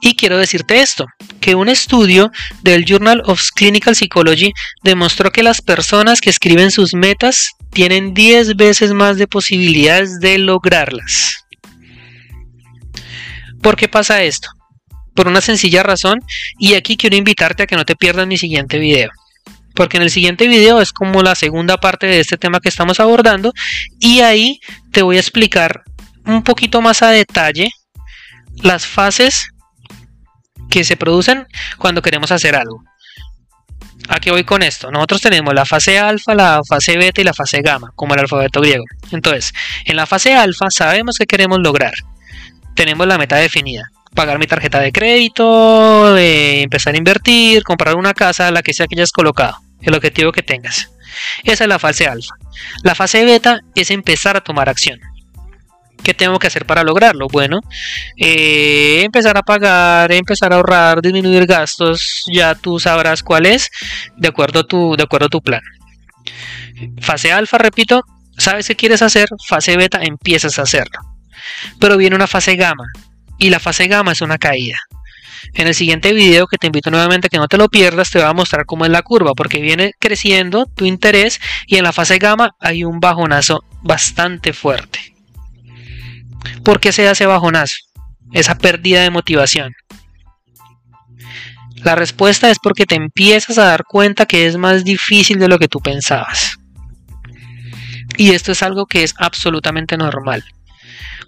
Y 0.00 0.16
quiero 0.16 0.38
decirte 0.38 0.80
esto, 0.80 1.06
que 1.40 1.54
un 1.54 1.68
estudio 1.68 2.30
del 2.62 2.84
Journal 2.84 3.22
of 3.26 3.42
Clinical 3.54 3.94
Psychology 3.94 4.52
demostró 4.82 5.30
que 5.30 5.42
las 5.42 5.60
personas 5.60 6.20
que 6.20 6.30
escriben 6.30 6.70
sus 6.70 6.94
metas 6.94 7.50
tienen 7.72 8.14
10 8.14 8.56
veces 8.56 8.92
más 8.92 9.16
de 9.16 9.26
posibilidades 9.26 10.20
de 10.20 10.38
lograrlas. 10.38 11.44
¿Por 13.60 13.76
qué 13.76 13.88
pasa 13.88 14.22
esto? 14.22 14.48
Por 15.14 15.28
una 15.28 15.40
sencilla 15.40 15.82
razón, 15.82 16.20
y 16.58 16.74
aquí 16.74 16.96
quiero 16.96 17.16
invitarte 17.16 17.62
a 17.62 17.66
que 17.66 17.76
no 17.76 17.84
te 17.84 17.96
pierdas 17.96 18.26
mi 18.26 18.36
siguiente 18.36 18.78
video. 18.78 19.10
Porque 19.74 19.96
en 19.96 20.02
el 20.02 20.10
siguiente 20.10 20.48
video 20.48 20.80
es 20.80 20.92
como 20.92 21.22
la 21.22 21.34
segunda 21.34 21.78
parte 21.78 22.06
de 22.06 22.20
este 22.20 22.36
tema 22.36 22.60
que 22.60 22.68
estamos 22.68 23.00
abordando, 23.00 23.52
y 23.98 24.20
ahí 24.20 24.60
te 24.92 25.02
voy 25.02 25.16
a 25.16 25.20
explicar 25.20 25.82
un 26.26 26.42
poquito 26.42 26.80
más 26.80 27.02
a 27.02 27.10
detalle 27.10 27.70
las 28.62 28.86
fases 28.86 29.48
que 30.74 30.82
se 30.82 30.96
producen 30.96 31.46
cuando 31.78 32.02
queremos 32.02 32.32
hacer 32.32 32.56
algo. 32.56 32.82
¿A 34.08 34.18
qué 34.18 34.32
voy 34.32 34.42
con 34.42 34.60
esto? 34.64 34.90
Nosotros 34.90 35.20
tenemos 35.20 35.54
la 35.54 35.64
fase 35.64 36.00
alfa, 36.00 36.34
la 36.34 36.62
fase 36.68 36.96
beta 36.96 37.20
y 37.20 37.24
la 37.24 37.32
fase 37.32 37.62
gamma, 37.62 37.92
como 37.94 38.14
el 38.14 38.20
alfabeto 38.20 38.60
griego. 38.60 38.84
Entonces, 39.12 39.52
en 39.84 39.94
la 39.94 40.04
fase 40.04 40.34
alfa 40.34 40.70
sabemos 40.70 41.16
que 41.16 41.26
queremos 41.26 41.60
lograr. 41.60 41.94
Tenemos 42.74 43.06
la 43.06 43.18
meta 43.18 43.36
definida. 43.36 43.84
Pagar 44.16 44.40
mi 44.40 44.48
tarjeta 44.48 44.80
de 44.80 44.90
crédito, 44.90 46.18
empezar 46.18 46.94
a 46.94 46.98
invertir, 46.98 47.62
comprar 47.62 47.94
una 47.94 48.12
casa, 48.12 48.50
la 48.50 48.62
que 48.62 48.74
sea 48.74 48.88
que 48.88 48.96
hayas 48.96 49.12
colocado, 49.12 49.58
el 49.80 49.94
objetivo 49.94 50.32
que 50.32 50.42
tengas. 50.42 50.90
Esa 51.44 51.64
es 51.64 51.68
la 51.68 51.78
fase 51.78 52.08
alfa. 52.08 52.34
La 52.82 52.96
fase 52.96 53.24
beta 53.24 53.60
es 53.76 53.92
empezar 53.92 54.36
a 54.36 54.40
tomar 54.40 54.68
acción. 54.68 54.98
¿Qué 56.04 56.12
tengo 56.12 56.38
que 56.38 56.46
hacer 56.46 56.66
para 56.66 56.84
lograrlo? 56.84 57.28
Bueno, 57.28 57.60
eh, 58.18 59.00
empezar 59.02 59.38
a 59.38 59.42
pagar, 59.42 60.12
empezar 60.12 60.52
a 60.52 60.56
ahorrar, 60.56 61.00
disminuir 61.00 61.46
gastos, 61.46 62.24
ya 62.30 62.54
tú 62.54 62.78
sabrás 62.78 63.22
cuál 63.22 63.46
es, 63.46 63.70
de 64.16 64.28
acuerdo 64.28 64.60
a 64.60 64.64
tu, 64.64 64.96
de 64.96 65.02
acuerdo 65.02 65.26
a 65.26 65.30
tu 65.30 65.40
plan. 65.40 65.62
Fase 67.00 67.32
alfa, 67.32 67.56
repito, 67.56 68.02
sabes 68.36 68.68
qué 68.68 68.76
quieres 68.76 69.00
hacer, 69.00 69.28
fase 69.48 69.78
beta, 69.78 70.00
empiezas 70.02 70.58
a 70.58 70.62
hacerlo. 70.62 71.00
Pero 71.80 71.96
viene 71.96 72.16
una 72.16 72.26
fase 72.26 72.54
gamma, 72.54 72.86
y 73.38 73.48
la 73.48 73.58
fase 73.58 73.88
gamma 73.88 74.12
es 74.12 74.20
una 74.20 74.36
caída. 74.36 74.76
En 75.54 75.68
el 75.68 75.74
siguiente 75.74 76.12
video, 76.12 76.46
que 76.46 76.58
te 76.58 76.66
invito 76.66 76.90
nuevamente 76.90 77.28
a 77.28 77.30
que 77.30 77.38
no 77.38 77.48
te 77.48 77.56
lo 77.56 77.68
pierdas, 77.68 78.10
te 78.10 78.18
voy 78.18 78.28
a 78.28 78.34
mostrar 78.34 78.66
cómo 78.66 78.84
es 78.84 78.90
la 78.90 79.00
curva, 79.00 79.32
porque 79.34 79.62
viene 79.62 79.92
creciendo 79.98 80.66
tu 80.66 80.84
interés 80.84 81.40
y 81.66 81.76
en 81.76 81.84
la 81.84 81.94
fase 81.94 82.18
gamma 82.18 82.50
hay 82.60 82.84
un 82.84 83.00
bajonazo 83.00 83.64
bastante 83.82 84.52
fuerte. 84.52 85.13
¿Por 86.64 86.80
qué 86.80 86.92
se 86.92 87.02
da 87.02 87.12
ese 87.12 87.26
bajonazo? 87.26 87.76
Esa 88.32 88.56
pérdida 88.56 89.02
de 89.02 89.10
motivación. 89.10 89.72
La 91.84 91.94
respuesta 91.94 92.50
es 92.50 92.58
porque 92.58 92.86
te 92.86 92.94
empiezas 92.94 93.58
a 93.58 93.64
dar 93.64 93.84
cuenta 93.84 94.26
que 94.26 94.46
es 94.46 94.56
más 94.56 94.84
difícil 94.84 95.38
de 95.38 95.48
lo 95.48 95.58
que 95.58 95.68
tú 95.68 95.80
pensabas. 95.80 96.56
Y 98.16 98.30
esto 98.30 98.52
es 98.52 98.62
algo 98.62 98.86
que 98.86 99.02
es 99.02 99.14
absolutamente 99.18 99.96
normal. 99.96 100.44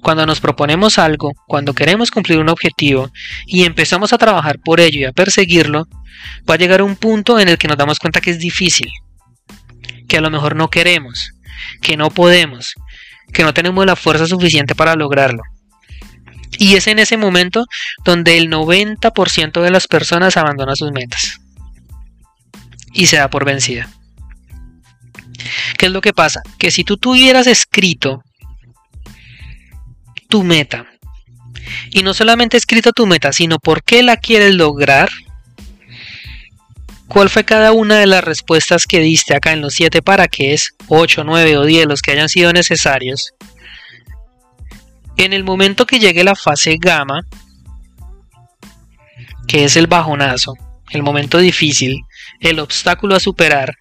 Cuando 0.03 0.25
nos 0.25 0.41
proponemos 0.41 0.99
algo, 0.99 1.33
cuando 1.47 1.75
queremos 1.75 2.11
cumplir 2.11 2.39
un 2.39 2.49
objetivo 2.49 3.11
y 3.47 3.65
empezamos 3.65 4.13
a 4.13 4.19
trabajar 4.19 4.59
por 4.65 4.81
ello 4.81 5.01
y 5.01 5.05
a 5.05 5.13
perseguirlo, 5.13 5.87
va 6.49 6.55
a 6.55 6.59
llegar 6.59 6.83
un 6.83 6.97
punto 6.97 7.39
en 7.39 7.49
el 7.49 7.59
que 7.59 7.69
nos 7.69 7.77
damos 7.77 7.99
cuenta 7.99 8.21
que 8.21 8.31
es 8.31 8.39
difícil, 8.39 8.89
que 10.09 10.19
a 10.19 10.21
lo 10.21 10.31
mejor 10.31 10.55
no 10.57 10.69
queremos, 10.69 11.33
que 11.83 11.97
no 11.97 12.11
podemos, 12.11 12.75
que 13.33 13.43
no 13.43 13.55
tenemos 13.55 13.85
la 13.87 13.97
fuerza 13.97 14.27
suficiente 14.27 14.75
para 14.75 14.95
lograrlo. 14.95 15.43
Y 16.59 16.77
es 16.77 16.87
en 16.87 16.99
ese 16.99 17.17
momento 17.17 17.67
donde 18.05 18.39
el 18.39 18.51
90% 18.51 19.61
de 19.61 19.71
las 19.71 19.87
personas 19.87 20.37
abandona 20.37 20.75
sus 20.75 20.93
metas 20.93 21.39
y 22.93 23.07
se 23.07 23.17
da 23.17 23.29
por 23.29 23.45
vencida. 23.45 23.91
¿Qué 25.79 25.87
es 25.87 25.93
lo 25.93 26.01
que 26.01 26.13
pasa? 26.13 26.43
Que 26.59 26.71
si 26.71 26.83
tú 26.85 26.97
tuvieras 26.97 27.47
escrito 27.47 28.23
tu 30.29 30.43
meta, 30.43 30.87
y 31.91 32.03
no 32.03 32.15
solamente 32.15 32.57
escrito 32.57 32.93
tu 32.93 33.07
meta, 33.07 33.33
sino 33.33 33.59
por 33.59 33.83
qué 33.83 34.03
la 34.03 34.17
quieres 34.17 34.55
lograr, 34.55 35.11
¿Cuál 37.09 37.31
fue 37.31 37.45
cada 37.45 37.73
una 37.73 37.99
de 37.99 38.07
las 38.07 38.25
respuestas 38.25 38.85
que 38.85 39.01
diste 39.01 39.35
acá 39.35 39.53
en 39.53 39.61
los 39.61 39.75
7 39.75 40.03
para 40.03 40.27
qué 40.29 40.53
es 40.55 40.75
8, 40.89 41.23
9 41.25 41.57
o 41.59 41.65
10 41.65 41.87
los 41.87 42.03
que 42.03 42.13
hayan 42.13 42.29
sido 42.29 42.53
necesarios? 42.53 43.33
En 45.17 45.33
el 45.33 45.45
momento 45.45 45.87
que 45.87 46.01
llegue 46.01 46.25
la 46.25 46.35
fase 46.35 46.77
gamma, 46.79 47.21
que 49.47 49.65
es 49.65 49.77
el 49.77 49.87
bajonazo, 49.87 50.55
el 50.91 51.03
momento 51.03 51.39
difícil, 51.39 52.01
el 52.41 52.59
obstáculo 52.59 53.15
a 53.15 53.21
superar, 53.21 53.77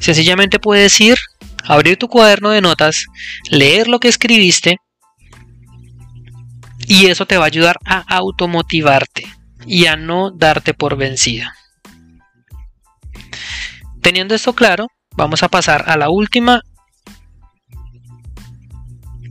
sencillamente 0.00 0.58
puedes 0.58 1.00
ir, 1.00 1.16
abrir 1.64 1.96
tu 1.96 2.08
cuaderno 2.08 2.50
de 2.50 2.60
notas, 2.60 3.06
leer 3.48 3.86
lo 3.86 4.00
que 4.00 4.08
escribiste 4.08 4.76
y 6.88 7.06
eso 7.06 7.26
te 7.26 7.38
va 7.38 7.44
a 7.44 7.46
ayudar 7.46 7.78
a 7.86 8.00
automotivarte 8.00 9.24
y 9.66 9.86
a 9.86 9.94
no 9.94 10.32
darte 10.32 10.74
por 10.74 10.96
vencida. 10.96 11.54
Teniendo 14.02 14.34
esto 14.34 14.52
claro, 14.52 14.88
vamos 15.16 15.42
a 15.42 15.48
pasar 15.48 15.84
a 15.88 15.96
la 15.96 16.10
última 16.10 16.60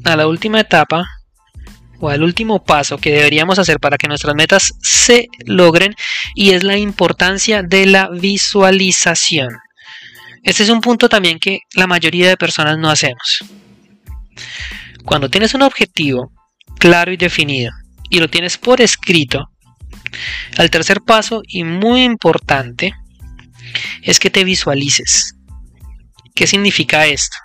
a 0.03 0.15
la 0.15 0.27
última 0.27 0.59
etapa 0.59 1.05
o 1.99 2.09
al 2.09 2.23
último 2.23 2.63
paso 2.63 2.97
que 2.97 3.11
deberíamos 3.11 3.59
hacer 3.59 3.79
para 3.79 3.97
que 3.97 4.07
nuestras 4.07 4.33
metas 4.33 4.73
se 4.81 5.27
logren 5.45 5.93
y 6.33 6.51
es 6.51 6.63
la 6.63 6.77
importancia 6.77 7.61
de 7.61 7.85
la 7.85 8.09
visualización. 8.09 9.49
Este 10.41 10.63
es 10.63 10.69
un 10.69 10.81
punto 10.81 11.07
también 11.07 11.37
que 11.37 11.59
la 11.75 11.85
mayoría 11.85 12.29
de 12.29 12.37
personas 12.37 12.79
no 12.79 12.89
hacemos. 12.89 13.43
Cuando 15.05 15.29
tienes 15.29 15.53
un 15.53 15.61
objetivo 15.61 16.31
claro 16.79 17.11
y 17.11 17.17
definido 17.17 17.71
y 18.09 18.19
lo 18.19 18.29
tienes 18.29 18.57
por 18.57 18.81
escrito, 18.81 19.49
el 20.57 20.71
tercer 20.71 21.01
paso 21.01 21.41
y 21.45 21.63
muy 21.63 22.03
importante 22.03 22.93
es 24.01 24.19
que 24.19 24.29
te 24.29 24.43
visualices. 24.43 25.35
¿Qué 26.35 26.47
significa 26.47 27.05
esto? 27.07 27.37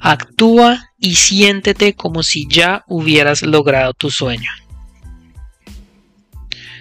Actúa 0.00 0.90
y 0.98 1.14
siéntete 1.14 1.94
como 1.94 2.22
si 2.22 2.46
ya 2.48 2.84
hubieras 2.88 3.42
logrado 3.42 3.92
tu 3.94 4.10
sueño. 4.10 4.50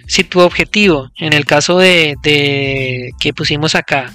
Si 0.07 0.23
tu 0.23 0.39
objetivo, 0.39 1.11
en 1.19 1.33
el 1.33 1.45
caso 1.45 1.77
de, 1.77 2.15
que 3.19 3.33
pusimos 3.33 3.75
acá, 3.75 4.13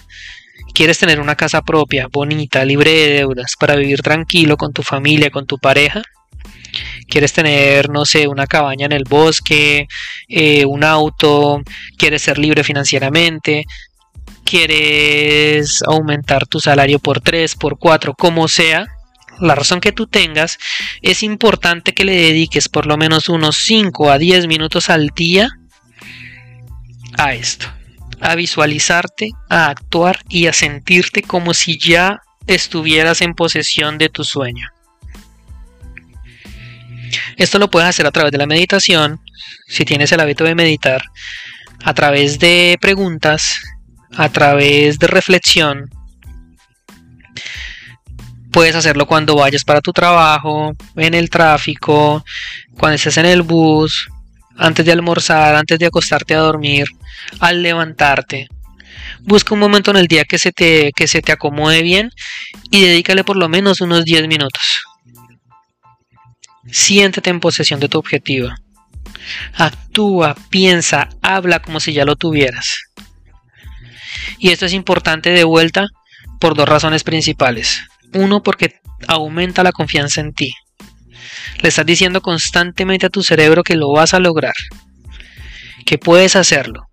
quieres 0.74 0.98
tener 0.98 1.20
una 1.20 1.36
casa 1.36 1.62
propia, 1.62 2.08
bonita, 2.10 2.64
libre 2.64 2.90
de 2.90 3.08
deudas, 3.18 3.52
para 3.58 3.76
vivir 3.76 4.02
tranquilo 4.02 4.56
con 4.56 4.72
tu 4.72 4.82
familia, 4.82 5.30
con 5.30 5.46
tu 5.46 5.58
pareja, 5.58 6.02
quieres 7.08 7.32
tener, 7.32 7.90
no 7.90 8.04
sé, 8.04 8.26
una 8.26 8.46
cabaña 8.46 8.86
en 8.86 8.92
el 8.92 9.04
bosque, 9.04 9.86
eh, 10.28 10.64
un 10.66 10.82
auto, 10.82 11.62
quieres 11.96 12.22
ser 12.22 12.38
libre 12.38 12.64
financieramente, 12.64 13.64
quieres 14.44 15.82
aumentar 15.82 16.46
tu 16.46 16.60
salario 16.60 16.98
por 16.98 17.20
3, 17.20 17.56
por 17.56 17.78
4, 17.78 18.14
como 18.14 18.48
sea, 18.48 18.86
la 19.40 19.54
razón 19.54 19.80
que 19.80 19.92
tú 19.92 20.06
tengas, 20.06 20.58
es 21.02 21.22
importante 21.22 21.92
que 21.92 22.04
le 22.04 22.14
dediques 22.14 22.68
por 22.68 22.86
lo 22.86 22.96
menos 22.96 23.28
unos 23.28 23.56
5 23.56 24.10
a 24.10 24.18
10 24.18 24.46
minutos 24.46 24.90
al 24.90 25.08
día 25.08 25.48
a 27.18 27.34
esto, 27.34 27.66
a 28.20 28.34
visualizarte, 28.34 29.30
a 29.48 29.68
actuar 29.68 30.20
y 30.28 30.46
a 30.46 30.52
sentirte 30.52 31.22
como 31.22 31.54
si 31.54 31.78
ya 31.78 32.20
estuvieras 32.46 33.22
en 33.22 33.34
posesión 33.34 33.98
de 33.98 34.08
tu 34.08 34.24
sueño. 34.24 34.68
Esto 37.36 37.58
lo 37.58 37.70
puedes 37.70 37.88
hacer 37.88 38.06
a 38.06 38.12
través 38.12 38.32
de 38.32 38.38
la 38.38 38.46
meditación, 38.46 39.20
si 39.66 39.84
tienes 39.84 40.12
el 40.12 40.20
hábito 40.20 40.44
de 40.44 40.54
meditar, 40.54 41.02
a 41.82 41.94
través 41.94 42.38
de 42.38 42.78
preguntas, 42.80 43.60
a 44.16 44.28
través 44.28 44.98
de 44.98 45.06
reflexión. 45.06 45.90
Puedes 48.52 48.76
hacerlo 48.76 49.06
cuando 49.06 49.36
vayas 49.36 49.64
para 49.64 49.80
tu 49.80 49.92
trabajo, 49.92 50.74
en 50.96 51.14
el 51.14 51.28
tráfico, 51.28 52.24
cuando 52.78 52.94
estés 52.94 53.16
en 53.16 53.26
el 53.26 53.42
bus, 53.42 54.08
antes 54.56 54.86
de 54.86 54.92
almorzar, 54.92 55.56
antes 55.56 55.78
de 55.78 55.86
acostarte 55.86 56.34
a 56.34 56.38
dormir, 56.38 56.86
al 57.40 57.62
levantarte. 57.62 58.48
Busca 59.20 59.54
un 59.54 59.60
momento 59.60 59.90
en 59.90 59.96
el 59.96 60.06
día 60.06 60.24
que 60.24 60.38
se 60.38 60.52
te, 60.52 60.92
que 60.94 61.08
se 61.08 61.20
te 61.20 61.32
acomode 61.32 61.82
bien 61.82 62.10
y 62.70 62.82
dedícale 62.82 63.24
por 63.24 63.36
lo 63.36 63.48
menos 63.48 63.80
unos 63.80 64.04
10 64.04 64.28
minutos. 64.28 64.84
Siéntete 66.70 67.30
en 67.30 67.40
posesión 67.40 67.80
de 67.80 67.88
tu 67.88 67.98
objetivo. 67.98 68.50
Actúa, 69.54 70.36
piensa, 70.50 71.08
habla 71.22 71.60
como 71.60 71.80
si 71.80 71.92
ya 71.92 72.04
lo 72.04 72.16
tuvieras. 72.16 72.76
Y 74.38 74.50
esto 74.50 74.66
es 74.66 74.72
importante 74.72 75.30
de 75.30 75.44
vuelta 75.44 75.86
por 76.40 76.54
dos 76.54 76.68
razones 76.68 77.04
principales. 77.04 77.82
Uno, 78.12 78.42
porque 78.42 78.80
aumenta 79.08 79.62
la 79.62 79.72
confianza 79.72 80.20
en 80.20 80.32
ti. 80.32 80.52
Le 81.60 81.68
estás 81.68 81.86
diciendo 81.86 82.20
constantemente 82.20 83.06
a 83.06 83.10
tu 83.10 83.22
cerebro 83.22 83.62
que 83.62 83.76
lo 83.76 83.90
vas 83.92 84.14
a 84.14 84.20
lograr, 84.20 84.54
que 85.86 85.98
puedes 85.98 86.36
hacerlo. 86.36 86.86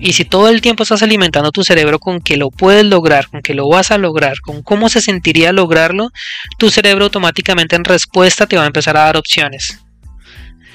Y 0.00 0.12
si 0.12 0.24
todo 0.24 0.48
el 0.48 0.60
tiempo 0.60 0.84
estás 0.84 1.02
alimentando 1.02 1.50
tu 1.50 1.64
cerebro 1.64 1.98
con 1.98 2.20
que 2.20 2.36
lo 2.36 2.50
puedes 2.50 2.84
lograr, 2.84 3.26
con 3.28 3.42
que 3.42 3.54
lo 3.54 3.68
vas 3.68 3.90
a 3.90 3.98
lograr, 3.98 4.40
con 4.40 4.62
cómo 4.62 4.88
se 4.88 5.00
sentiría 5.00 5.52
lograrlo, 5.52 6.10
tu 6.58 6.70
cerebro 6.70 7.04
automáticamente 7.06 7.74
en 7.74 7.84
respuesta 7.84 8.46
te 8.46 8.56
va 8.56 8.62
a 8.62 8.68
empezar 8.68 8.96
a 8.96 9.04
dar 9.04 9.16
opciones. 9.16 9.80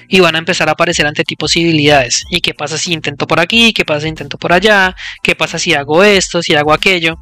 Y 0.08 0.20
van 0.20 0.36
a 0.36 0.40
empezar 0.40 0.70
a 0.70 0.74
aparecer 0.74 1.06
ante 1.06 1.24
ti 1.24 1.36
posibilidades. 1.36 2.24
¿Y 2.30 2.42
qué 2.42 2.54
pasa 2.54 2.78
si 2.78 2.94
intento 2.94 3.28
por 3.28 3.40
aquí? 3.40 3.74
¿Qué 3.74 3.86
pasa 3.86 4.02
si 4.02 4.08
intento 4.10 4.38
por 4.38 4.54
allá? 4.54 4.96
¿Qué 5.22 5.36
pasa 5.36 5.58
si 5.58 5.74
hago 5.74 6.04
esto? 6.04 6.42
¿Si 6.42 6.54
hago 6.56 6.74
aquello? 6.74 7.18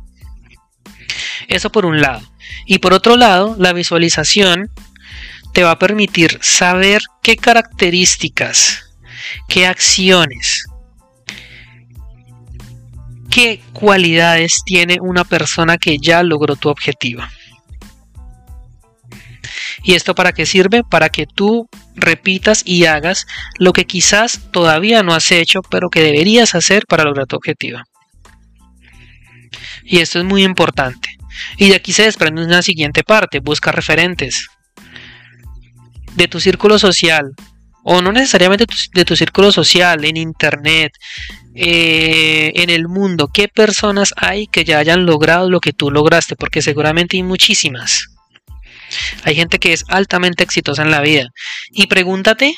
Eso 1.47 1.71
por 1.71 1.85
un 1.85 2.01
lado. 2.01 2.21
Y 2.65 2.79
por 2.79 2.93
otro 2.93 3.17
lado, 3.17 3.55
la 3.59 3.73
visualización 3.73 4.69
te 5.53 5.63
va 5.63 5.71
a 5.71 5.79
permitir 5.79 6.39
saber 6.41 7.01
qué 7.21 7.35
características, 7.35 8.83
qué 9.47 9.67
acciones, 9.67 10.65
qué 13.29 13.61
cualidades 13.73 14.61
tiene 14.65 14.97
una 15.01 15.23
persona 15.23 15.77
que 15.77 15.97
ya 15.97 16.23
logró 16.23 16.55
tu 16.55 16.69
objetivo. 16.69 17.23
¿Y 19.83 19.95
esto 19.95 20.13
para 20.13 20.31
qué 20.31 20.45
sirve? 20.45 20.83
Para 20.83 21.09
que 21.09 21.25
tú 21.25 21.67
repitas 22.01 22.63
y 22.65 22.85
hagas 22.85 23.25
lo 23.57 23.73
que 23.73 23.85
quizás 23.85 24.41
todavía 24.51 25.03
no 25.03 25.13
has 25.13 25.31
hecho, 25.31 25.61
pero 25.61 25.89
que 25.89 26.01
deberías 26.01 26.55
hacer 26.55 26.85
para 26.87 27.03
lograr 27.03 27.27
tu 27.27 27.35
objetivo. 27.35 27.79
Y 29.83 29.99
esto 29.99 30.19
es 30.19 30.25
muy 30.25 30.43
importante. 30.43 31.09
Y 31.57 31.69
de 31.69 31.75
aquí 31.75 31.93
se 31.93 32.03
desprende 32.03 32.43
una 32.43 32.61
siguiente 32.61 33.03
parte, 33.03 33.39
busca 33.39 33.71
referentes 33.71 34.47
de 36.15 36.27
tu 36.27 36.39
círculo 36.39 36.77
social, 36.77 37.31
o 37.83 38.01
no 38.01 38.11
necesariamente 38.11 38.65
de 38.93 39.05
tu 39.05 39.15
círculo 39.15 39.51
social, 39.51 40.03
en 40.05 40.17
internet, 40.17 40.91
eh, 41.55 42.51
en 42.55 42.69
el 42.69 42.87
mundo, 42.87 43.29
qué 43.33 43.47
personas 43.47 44.13
hay 44.17 44.47
que 44.47 44.63
ya 44.63 44.79
hayan 44.79 45.05
logrado 45.05 45.49
lo 45.49 45.59
que 45.59 45.73
tú 45.73 45.89
lograste, 45.89 46.35
porque 46.35 46.61
seguramente 46.61 47.17
hay 47.17 47.23
muchísimas. 47.23 48.07
Hay 49.23 49.35
gente 49.35 49.59
que 49.59 49.73
es 49.73 49.85
altamente 49.87 50.43
exitosa 50.43 50.81
en 50.83 50.91
la 50.91 51.01
vida. 51.01 51.29
Y 51.71 51.87
pregúntate 51.87 52.55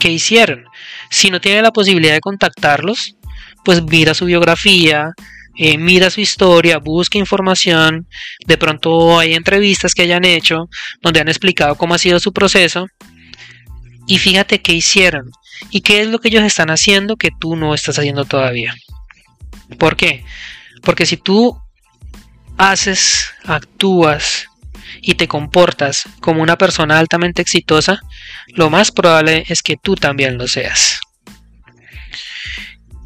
qué 0.00 0.10
hicieron. 0.10 0.64
Si 1.10 1.30
no 1.30 1.40
tiene 1.40 1.62
la 1.62 1.72
posibilidad 1.72 2.14
de 2.14 2.20
contactarlos, 2.20 3.16
pues 3.64 3.82
mira 3.82 4.14
su 4.14 4.26
biografía, 4.26 5.12
eh, 5.56 5.78
mira 5.78 6.10
su 6.10 6.20
historia, 6.20 6.78
busca 6.78 7.18
información, 7.18 8.08
de 8.46 8.58
pronto 8.58 9.18
hay 9.18 9.34
entrevistas 9.34 9.94
que 9.94 10.02
hayan 10.02 10.24
hecho 10.24 10.68
donde 11.00 11.20
han 11.20 11.28
explicado 11.28 11.76
cómo 11.76 11.94
ha 11.94 11.98
sido 11.98 12.18
su 12.18 12.32
proceso 12.32 12.86
y 14.06 14.18
fíjate 14.18 14.60
qué 14.60 14.72
hicieron 14.72 15.30
y 15.70 15.80
qué 15.80 16.02
es 16.02 16.08
lo 16.08 16.18
que 16.18 16.28
ellos 16.28 16.42
están 16.42 16.70
haciendo 16.70 17.16
que 17.16 17.30
tú 17.38 17.56
no 17.56 17.72
estás 17.72 17.98
haciendo 17.98 18.24
todavía. 18.24 18.74
¿Por 19.78 19.96
qué? 19.96 20.24
Porque 20.82 21.06
si 21.06 21.16
tú 21.16 21.56
haces, 22.58 23.30
actúas 23.44 24.46
y 25.04 25.14
te 25.14 25.28
comportas 25.28 26.04
como 26.20 26.42
una 26.42 26.56
persona 26.56 26.98
altamente 26.98 27.42
exitosa, 27.42 28.00
lo 28.48 28.70
más 28.70 28.90
probable 28.90 29.44
es 29.48 29.62
que 29.62 29.76
tú 29.76 29.94
también 29.96 30.38
lo 30.38 30.48
seas. 30.48 31.00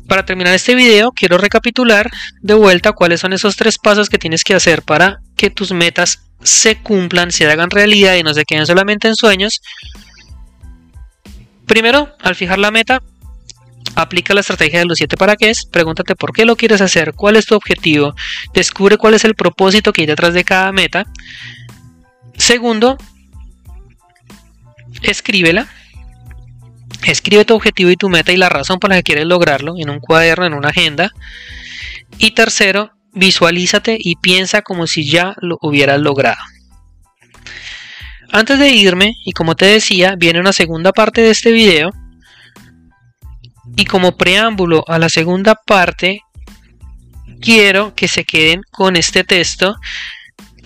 Para 0.07 0.25
terminar 0.25 0.55
este 0.55 0.75
video, 0.75 1.13
quiero 1.13 1.37
recapitular 1.37 2.11
de 2.41 2.55
vuelta 2.55 2.93
cuáles 2.93 3.21
son 3.21 3.33
esos 3.33 3.57
tres 3.57 3.77
pasos 3.79 4.09
que 4.09 4.19
tienes 4.19 4.43
que 4.43 4.55
hacer 4.55 4.83
para 4.83 5.21
que 5.37 5.51
tus 5.51 5.73
metas 5.73 6.21
se 6.43 6.77
cumplan, 6.77 7.31
se 7.33 7.51
hagan 7.51 7.71
realidad 7.71 8.15
y 8.15 8.23
no 8.23 8.33
se 8.33 8.45
queden 8.45 8.67
solamente 8.67 9.09
en 9.09 9.17
sueños. 9.17 9.61
Primero, 11.67 12.17
al 12.23 12.37
fijar 12.37 12.59
la 12.59 12.71
meta, 12.71 13.03
aplica 13.97 14.33
la 14.33 14.41
estrategia 14.41 14.79
de 14.79 14.87
los 14.87 14.99
7 14.99 15.17
para 15.17 15.37
qué 15.37 15.51
es, 15.51 15.67
pregúntate 15.67 16.15
por 16.15 16.33
qué 16.33 16.45
lo 16.45 16.57
quieres 16.57 16.81
hacer, 16.81 17.13
cuál 17.15 17.37
es 17.37 17.47
tu 17.47 17.55
objetivo, 17.55 18.15
descubre 18.55 18.97
cuál 18.97 19.15
es 19.15 19.25
el 19.25 19.35
propósito 19.35 19.93
que 19.93 20.03
hay 20.03 20.07
detrás 20.07 20.33
de 20.33 20.45
cada 20.45 20.73
meta. 20.73 21.05
Segundo, 22.39 22.97
escríbela 25.03 25.69
Escribe 27.05 27.45
tu 27.45 27.55
objetivo 27.55 27.91
y 27.91 27.97
tu 27.97 28.09
meta 28.09 28.33
y 28.33 28.37
la 28.37 28.49
razón 28.49 28.79
por 28.79 28.91
la 28.91 28.97
que 28.97 29.03
quieres 29.03 29.27
lograrlo 29.27 29.75
en 29.79 29.89
un 29.89 30.01
cuaderno, 30.01 30.47
en 30.47 30.55
una 30.55 30.69
agenda. 30.69 31.11
Y 32.19 32.33
tercero, 32.33 32.93
visualízate 33.13 33.97
y 33.99 34.17
piensa 34.17 34.63
como 34.63 34.87
si 34.87 35.09
ya 35.09 35.35
lo 35.41 35.59
hubieras 35.63 36.01
logrado. 36.01 36.43
Antes 38.31 38.59
de 38.59 38.71
irme, 38.71 39.15
y 39.25 39.33
como 39.33 39.55
te 39.55 39.67
decía, 39.67 40.17
viene 40.17 40.41
una 40.41 40.53
segunda 40.53 40.93
parte 40.93 41.23
de 41.23 41.31
este 41.31 41.51
video. 41.53 41.91
Y 43.77 43.85
como 43.85 44.17
preámbulo 44.17 44.85
a 44.89 44.99
la 44.99 45.09
segunda 45.09 45.55
parte, 45.55 46.23
quiero 47.41 47.95
que 47.95 48.09
se 48.09 48.25
queden 48.25 48.63
con 48.71 48.97
este 48.97 49.25
texto 49.25 49.77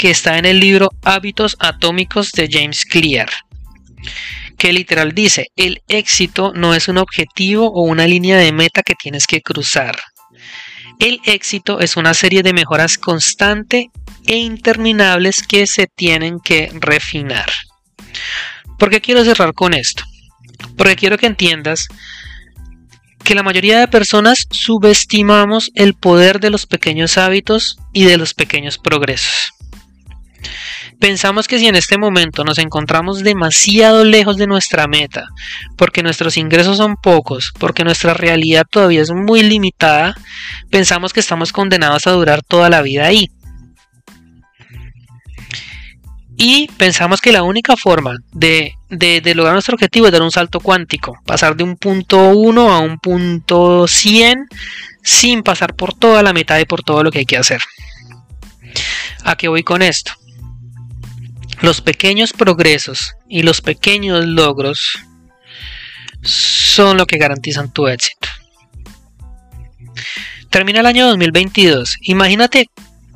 que 0.03 0.11
está 0.11 0.37
en 0.37 0.47
el 0.47 0.59
libro 0.59 0.91
Hábitos 1.05 1.55
Atómicos 1.61 2.33
de 2.33 2.49
James 2.51 2.85
Clear 2.85 3.31
que 4.59 4.73
literal 4.73 5.13
dice, 5.15 5.53
el 5.55 5.81
éxito 5.87 6.53
no 6.57 6.75
es 6.75 6.89
un 6.89 6.99
objetivo 6.99 7.71
o 7.71 7.83
una 7.83 8.09
línea 8.09 8.37
de 8.37 8.51
meta 8.51 8.83
que 8.83 8.97
tienes 8.97 9.29
que 9.29 9.43
cruzar. 9.43 9.97
El 10.99 11.21
éxito 11.25 11.79
es 11.79 11.97
una 11.97 12.15
serie 12.15 12.43
de 12.43 12.53
mejoras 12.53 12.99
constante 12.99 13.91
e 14.27 14.39
interminables 14.39 15.37
que 15.47 15.69
se 15.69 15.87
tienen 15.87 16.41
que 16.41 16.73
refinar. 16.81 17.47
¿Por 18.81 18.91
qué 18.91 19.01
quiero 19.01 19.25
cerrar 19.25 19.55
con 19.55 19.73
esto? 19.73 20.03
Porque 20.77 20.97
quiero 20.97 21.17
que 21.17 21.27
entiendas 21.27 21.87
que 23.23 23.37
la 23.37 23.45
mayoría 23.45 23.79
de 23.79 23.87
personas 23.87 24.49
subestimamos 24.51 25.71
el 25.77 25.95
poder 25.95 26.41
de 26.41 26.51
los 26.51 26.67
pequeños 26.67 27.19
hábitos 27.19 27.77
y 27.93 28.03
de 28.03 28.17
los 28.17 28.35
pequeños 28.35 28.79
progresos. 28.79 29.53
Pensamos 30.99 31.49
que 31.49 31.59
si 31.59 31.67
en 31.67 31.75
este 31.75 31.99
momento 31.99 32.45
nos 32.45 32.59
encontramos 32.59 33.23
demasiado 33.23 34.05
lejos 34.05 34.37
de 34.37 34.47
nuestra 34.47 34.87
meta, 34.87 35.29
porque 35.77 36.03
nuestros 36.03 36.37
ingresos 36.37 36.77
son 36.77 36.97
pocos, 36.97 37.53
porque 37.59 37.85
nuestra 37.85 38.15
realidad 38.15 38.67
todavía 38.71 39.03
es 39.03 39.11
muy 39.11 39.43
limitada, 39.43 40.15
pensamos 40.71 41.13
que 41.13 41.21
estamos 41.21 41.53
condenados 41.53 42.07
a 42.07 42.13
durar 42.13 42.43
toda 42.43 42.71
la 42.71 42.83
vida 42.83 43.07
ahí. 43.07 43.31
Y 46.37 46.69
pensamos 46.77 47.21
que 47.21 47.33
la 47.33 47.43
única 47.43 47.77
forma 47.77 48.17
de, 48.33 48.75
lograr 49.35 49.53
nuestro 49.53 49.75
objetivo 49.75 50.07
es 50.07 50.13
dar 50.13 50.23
un 50.23 50.31
salto 50.31 50.61
cuántico, 50.61 51.19
pasar 51.27 51.57
de 51.57 51.65
un 51.65 51.77
punto 51.77 52.31
1 52.31 52.73
a 52.73 52.79
un 52.81 52.99
punto 52.99 53.87
100 53.87 54.47
sin 55.03 55.43
pasar 55.43 55.75
por 55.75 55.95
toda 55.95 56.23
la 56.23 56.33
mitad 56.33 56.59
y 56.59 56.65
por 56.65 56.83
todo 56.83 57.03
lo 57.03 57.11
que 57.11 57.21
hay 57.21 57.27
que 57.27 57.37
hacer. 57.37 57.61
¿A 59.25 59.37
qué 59.37 59.49
voy 59.49 59.63
con 59.63 59.83
esto? 59.83 60.13
Los 61.63 61.81
pequeños 61.81 62.33
progresos 62.33 63.15
y 63.29 63.43
los 63.43 63.61
pequeños 63.61 64.27
logros 64.27 64.99
son 66.23 66.97
lo 66.97 67.07
que 67.07 67.19
garantizan 67.19 67.73
tu 67.73 67.87
éxito. 67.87 68.29
Termina 70.51 70.81
el 70.81 70.87
año 70.87 71.07
2022. 71.07 71.97
Imagínate 72.03 72.67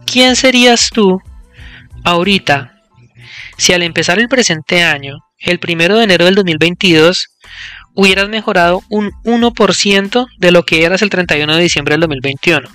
quién 0.06 0.36
serías 0.36 0.90
tú 0.90 1.20
ahorita 2.04 2.72
si 3.58 3.72
al 3.72 3.82
empezar 3.82 4.18
el 4.18 4.28
presente 4.28 4.82
año, 4.82 5.18
el 5.38 5.58
primero 5.58 5.96
de 5.96 6.04
enero 6.04 6.26
del 6.26 6.34
2022, 6.34 7.28
hubieras 7.94 8.28
mejorado 8.28 8.82
un 8.90 9.10
1% 9.24 10.26
de 10.38 10.50
lo 10.52 10.64
que 10.64 10.84
eras 10.84 11.02
el 11.02 11.10
31 11.10 11.56
de 11.56 11.62
diciembre 11.62 11.94
del 11.94 12.02
2021. 12.02 12.68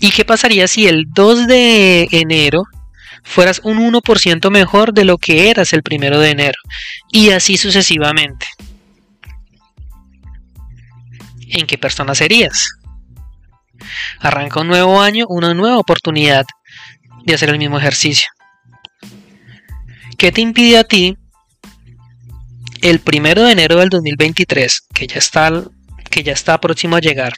¿Y 0.00 0.10
qué 0.10 0.24
pasaría 0.24 0.66
si 0.66 0.86
el 0.86 1.04
2 1.14 1.46
de 1.46 2.08
enero 2.10 2.64
fueras 3.26 3.60
un 3.64 3.78
1% 3.78 4.50
mejor 4.50 4.94
de 4.94 5.04
lo 5.04 5.18
que 5.18 5.50
eras 5.50 5.72
el 5.72 5.82
primero 5.82 6.20
de 6.20 6.30
enero? 6.30 6.58
Y 7.10 7.30
así 7.30 7.56
sucesivamente. 7.56 8.46
¿En 11.48 11.66
qué 11.66 11.76
persona 11.76 12.14
serías? 12.14 12.70
Arranca 14.20 14.60
un 14.60 14.68
nuevo 14.68 15.00
año, 15.00 15.26
una 15.28 15.52
nueva 15.54 15.78
oportunidad 15.78 16.46
de 17.24 17.34
hacer 17.34 17.50
el 17.50 17.58
mismo 17.58 17.78
ejercicio. 17.78 18.28
¿Qué 20.16 20.32
te 20.32 20.40
impide 20.40 20.78
a 20.78 20.84
ti 20.84 21.18
el 22.80 23.00
primero 23.00 23.42
de 23.42 23.52
enero 23.52 23.76
del 23.76 23.90
2023, 23.90 24.86
que 24.94 25.06
ya 25.06 25.18
está, 25.18 25.50
que 26.10 26.22
ya 26.22 26.32
está 26.32 26.58
próximo 26.60 26.96
a 26.96 27.00
llegar, 27.00 27.34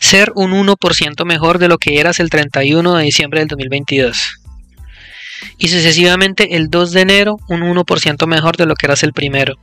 ser 0.00 0.32
un 0.34 0.52
1% 0.52 1.24
mejor 1.24 1.58
de 1.58 1.68
lo 1.68 1.78
que 1.78 2.00
eras 2.00 2.18
el 2.18 2.30
31 2.30 2.96
de 2.96 3.04
diciembre 3.04 3.40
del 3.40 3.48
2022? 3.48 4.40
Y 5.58 5.68
sucesivamente 5.68 6.56
el 6.56 6.68
2 6.68 6.92
de 6.92 7.00
enero 7.02 7.36
un 7.48 7.60
1% 7.60 8.26
mejor 8.26 8.56
de 8.56 8.66
lo 8.66 8.74
que 8.74 8.86
eras 8.86 9.02
el 9.02 9.12
primero. 9.12 9.54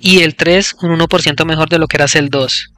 Y 0.00 0.20
el 0.20 0.36
3 0.36 0.76
un 0.82 0.98
1% 0.98 1.44
mejor 1.44 1.68
de 1.68 1.78
lo 1.78 1.88
que 1.88 1.96
eras 1.96 2.14
el 2.14 2.28
2. 2.28 2.72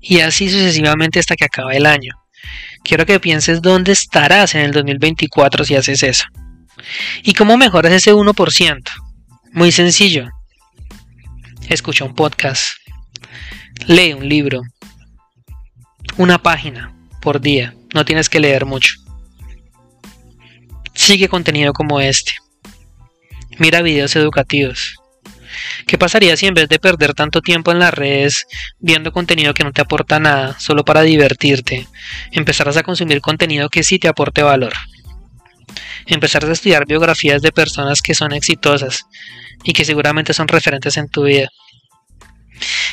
Y 0.00 0.20
así 0.20 0.50
sucesivamente 0.50 1.20
hasta 1.20 1.36
que 1.36 1.44
acabe 1.44 1.76
el 1.76 1.86
año. 1.86 2.14
Quiero 2.82 3.06
que 3.06 3.20
pienses 3.20 3.62
dónde 3.62 3.92
estarás 3.92 4.54
en 4.54 4.62
el 4.62 4.72
2024 4.72 5.64
si 5.64 5.76
haces 5.76 6.02
eso. 6.02 6.24
¿Y 7.22 7.34
cómo 7.34 7.56
mejoras 7.56 7.92
ese 7.92 8.12
1%? 8.12 8.82
Muy 9.52 9.70
sencillo. 9.70 10.28
Escucha 11.68 12.04
un 12.04 12.14
podcast. 12.14 12.64
Lee 13.86 14.14
un 14.14 14.28
libro. 14.28 14.62
Una 16.16 16.38
página 16.38 16.94
por 17.20 17.40
día. 17.40 17.74
No 17.94 18.04
tienes 18.04 18.28
que 18.28 18.40
leer 18.40 18.66
mucho. 18.66 18.94
Sigue 20.94 21.28
contenido 21.28 21.72
como 21.72 22.00
este. 22.00 22.32
Mira 23.58 23.82
videos 23.82 24.14
educativos. 24.16 24.96
¿Qué 25.86 25.98
pasaría 25.98 26.36
si 26.36 26.46
en 26.46 26.54
vez 26.54 26.68
de 26.68 26.78
perder 26.78 27.14
tanto 27.14 27.40
tiempo 27.40 27.72
en 27.72 27.78
las 27.78 27.92
redes 27.92 28.46
viendo 28.78 29.12
contenido 29.12 29.52
que 29.52 29.64
no 29.64 29.72
te 29.72 29.82
aporta 29.82 30.18
nada, 30.18 30.58
solo 30.58 30.84
para 30.84 31.02
divertirte, 31.02 31.86
empezaras 32.30 32.76
a 32.76 32.82
consumir 32.82 33.20
contenido 33.20 33.68
que 33.68 33.82
sí 33.82 33.98
te 33.98 34.08
aporte 34.08 34.42
valor? 34.42 34.72
empezar 36.06 36.44
a 36.44 36.52
estudiar 36.52 36.86
biografías 36.86 37.42
de 37.42 37.52
personas 37.52 38.02
que 38.02 38.14
son 38.14 38.32
exitosas 38.32 39.06
y 39.62 39.72
que 39.72 39.84
seguramente 39.84 40.32
son 40.32 40.48
referentes 40.48 40.96
en 40.96 41.08
tu 41.08 41.24
vida. 41.24 41.48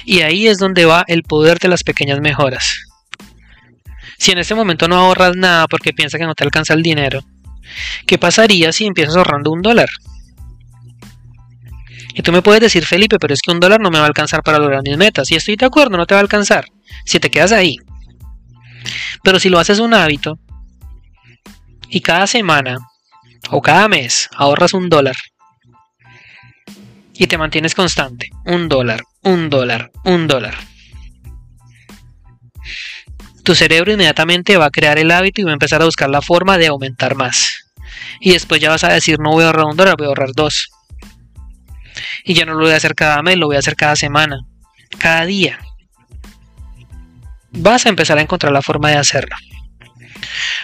Y 0.06 0.22
ahí 0.22 0.48
es 0.48 0.58
donde 0.58 0.86
va 0.86 1.04
el 1.08 1.24
poder 1.24 1.60
de 1.60 1.70
las 1.70 1.84
pequeñas 1.84 2.20
mejoras. 2.20 2.89
Si 4.20 4.32
en 4.32 4.38
este 4.38 4.54
momento 4.54 4.88
no 4.88 4.98
ahorras 4.98 5.36
nada 5.36 5.68
porque 5.68 5.94
piensas 5.94 6.20
que 6.20 6.28
no 6.28 6.36
te 6.36 6.44
alcanza 6.44 6.74
el 6.74 6.84
dinero, 6.84 7.22
¿qué 8.06 8.18
pasaría 8.18 8.72
si 8.72 8.86
empiezas 8.86 9.16
ahorrando 9.16 9.52
un 9.52 9.62
dólar? 9.62 9.90
Y 12.14 12.22
tú 12.22 12.32
me 12.32 12.42
puedes 12.42 12.62
decir, 12.62 12.86
Felipe, 12.86 13.18
pero 13.18 13.34
es 13.34 13.42
que 13.42 13.52
un 13.52 13.60
dólar 13.60 13.80
no 13.80 13.90
me 13.90 13.98
va 13.98 14.04
a 14.04 14.08
alcanzar 14.08 14.44
para 14.44 14.60
lograr 14.60 14.82
mis 14.84 14.98
metas. 14.98 15.32
Y 15.32 15.36
estoy 15.36 15.56
de 15.56 15.66
acuerdo, 15.66 15.96
no 15.96 16.06
te 16.06 16.16
va 16.16 16.20
a 16.20 16.22
alcanzar. 16.22 16.66
Si 17.06 17.20
te 17.20 17.32
quedas 17.32 17.54
ahí. 17.54 17.78
Pero 19.24 19.40
si 19.40 19.50
lo 19.50 19.58
haces 19.58 19.80
un 19.80 19.94
hábito, 19.94 20.38
y 21.90 22.02
cada 22.02 22.28
semana 22.28 22.78
o 23.50 23.62
cada 23.62 23.88
mes 23.88 24.30
ahorras 24.36 24.74
un 24.74 24.90
dólar 24.90 25.16
y 27.14 27.28
te 27.28 27.38
mantienes 27.38 27.76
constante, 27.76 28.30
un 28.46 28.70
dólar, 28.70 29.02
un 29.24 29.50
dólar, 29.50 29.92
un 30.06 30.28
dólar. 30.28 30.69
Tu 33.50 33.56
cerebro 33.56 33.92
inmediatamente 33.92 34.58
va 34.58 34.66
a 34.66 34.70
crear 34.70 35.00
el 35.00 35.10
hábito 35.10 35.42
y 35.42 35.44
va 35.44 35.50
a 35.50 35.54
empezar 35.54 35.82
a 35.82 35.86
buscar 35.86 36.08
la 36.08 36.22
forma 36.22 36.60
de 36.60 36.68
aumentar 36.68 37.16
más. 37.16 37.66
Y 38.20 38.34
después 38.34 38.62
ya 38.62 38.70
vas 38.70 38.84
a 38.84 38.94
decir, 38.94 39.18
no 39.20 39.32
voy 39.32 39.44
a 39.44 39.48
ahorrar 39.48 39.66
un 39.66 39.76
dólar, 39.76 39.96
voy 39.98 40.06
a 40.06 40.10
ahorrar 40.10 40.34
dos. 40.36 40.70
Y 42.24 42.36
ya 42.36 42.46
no 42.46 42.54
lo 42.54 42.66
voy 42.66 42.74
a 42.74 42.76
hacer 42.76 42.94
cada 42.94 43.24
mes, 43.24 43.38
lo 43.38 43.48
voy 43.48 43.56
a 43.56 43.60
hacer 43.60 43.76
cada 43.76 43.96
semana, 43.96 44.38
cada 45.00 45.26
día. 45.26 45.58
Vas 47.50 47.88
a 47.88 47.90
empezar 47.90 48.20
a 48.20 48.22
encontrar 48.22 48.54
la 48.54 48.62
forma 48.62 48.92
de 48.92 48.98
hacerlo. 48.98 49.36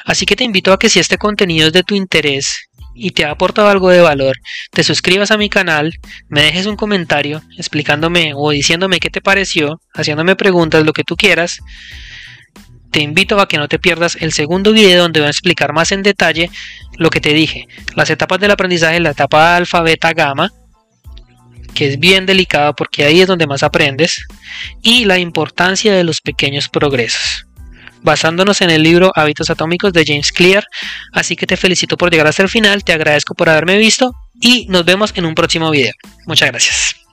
Así 0.06 0.28
que 0.28 0.36
te 0.36 0.44
invito 0.44 0.72
a 0.72 0.78
que 0.78 0.90
si 0.90 1.00
este 1.00 1.18
contenido 1.18 1.66
es 1.66 1.74
de 1.74 1.82
tu 1.82 1.96
interés 1.96 2.70
y 2.94 3.10
te 3.10 3.26
ha 3.26 3.32
aportado 3.32 3.68
algo 3.68 3.90
de 3.90 4.02
valor, 4.02 4.36
te 4.70 4.84
suscribas 4.84 5.32
a 5.32 5.40
mi 5.40 5.50
canal, 5.50 5.92
me 6.30 6.44
dejes 6.44 6.68
un 6.68 6.76
comentario 6.76 7.42
explicándome 7.58 8.34
o 8.36 8.52
diciéndome 8.52 9.00
qué 9.00 9.10
te 9.10 9.22
pareció, 9.22 9.82
haciéndome 9.96 10.36
preguntas, 10.36 10.86
lo 10.86 10.94
que 10.94 11.04
tú 11.04 11.16
quieras. 11.16 11.62
Te 12.96 13.02
invito 13.02 13.42
a 13.42 13.48
que 13.50 13.58
no 13.58 13.68
te 13.68 13.78
pierdas 13.78 14.16
el 14.22 14.32
segundo 14.32 14.72
video 14.72 15.02
donde 15.02 15.20
voy 15.20 15.28
a 15.28 15.30
explicar 15.30 15.74
más 15.74 15.92
en 15.92 16.02
detalle 16.02 16.50
lo 16.98 17.10
que 17.10 17.20
te 17.20 17.34
dije, 17.34 17.68
las 17.94 18.10
etapas 18.10 18.40
del 18.40 18.52
aprendizaje, 18.52 19.02
la 19.02 19.10
etapa 19.10 19.58
alfa, 19.58 19.82
beta, 19.82 20.14
gamma, 20.14 20.50
que 21.74 21.90
es 21.90 22.00
bien 22.00 22.26
delicado 22.26 22.74
porque 22.74 23.04
ahí 23.04 23.20
es 23.20 23.28
donde 23.28 23.48
más 23.48 23.64
aprendes, 23.64 24.26
y 24.82 25.04
la 25.04 25.20
importancia 25.20 25.94
de 25.94 26.06
los 26.06 26.22
pequeños 26.22 26.70
progresos 26.70 27.46
basándonos 28.02 28.62
en 28.62 28.70
el 28.70 28.84
libro 28.84 29.12
Hábitos 29.14 29.50
Atómicos 29.50 29.92
de 29.92 30.06
James 30.06 30.32
Clear. 30.32 30.64
Así 31.12 31.36
que 31.36 31.48
te 31.48 31.58
felicito 31.58 31.98
por 31.98 32.12
llegar 32.12 32.28
hasta 32.28 32.44
el 32.44 32.50
final, 32.50 32.84
te 32.86 32.94
agradezco 32.94 33.34
por 33.34 33.50
haberme 33.50 33.78
visto 33.78 34.14
y 34.40 34.68
nos 34.68 34.86
vemos 34.86 35.12
en 35.16 35.26
un 35.26 35.36
próximo 35.36 35.70
video. 35.70 35.92
Muchas 36.28 36.50
gracias. 36.50 37.05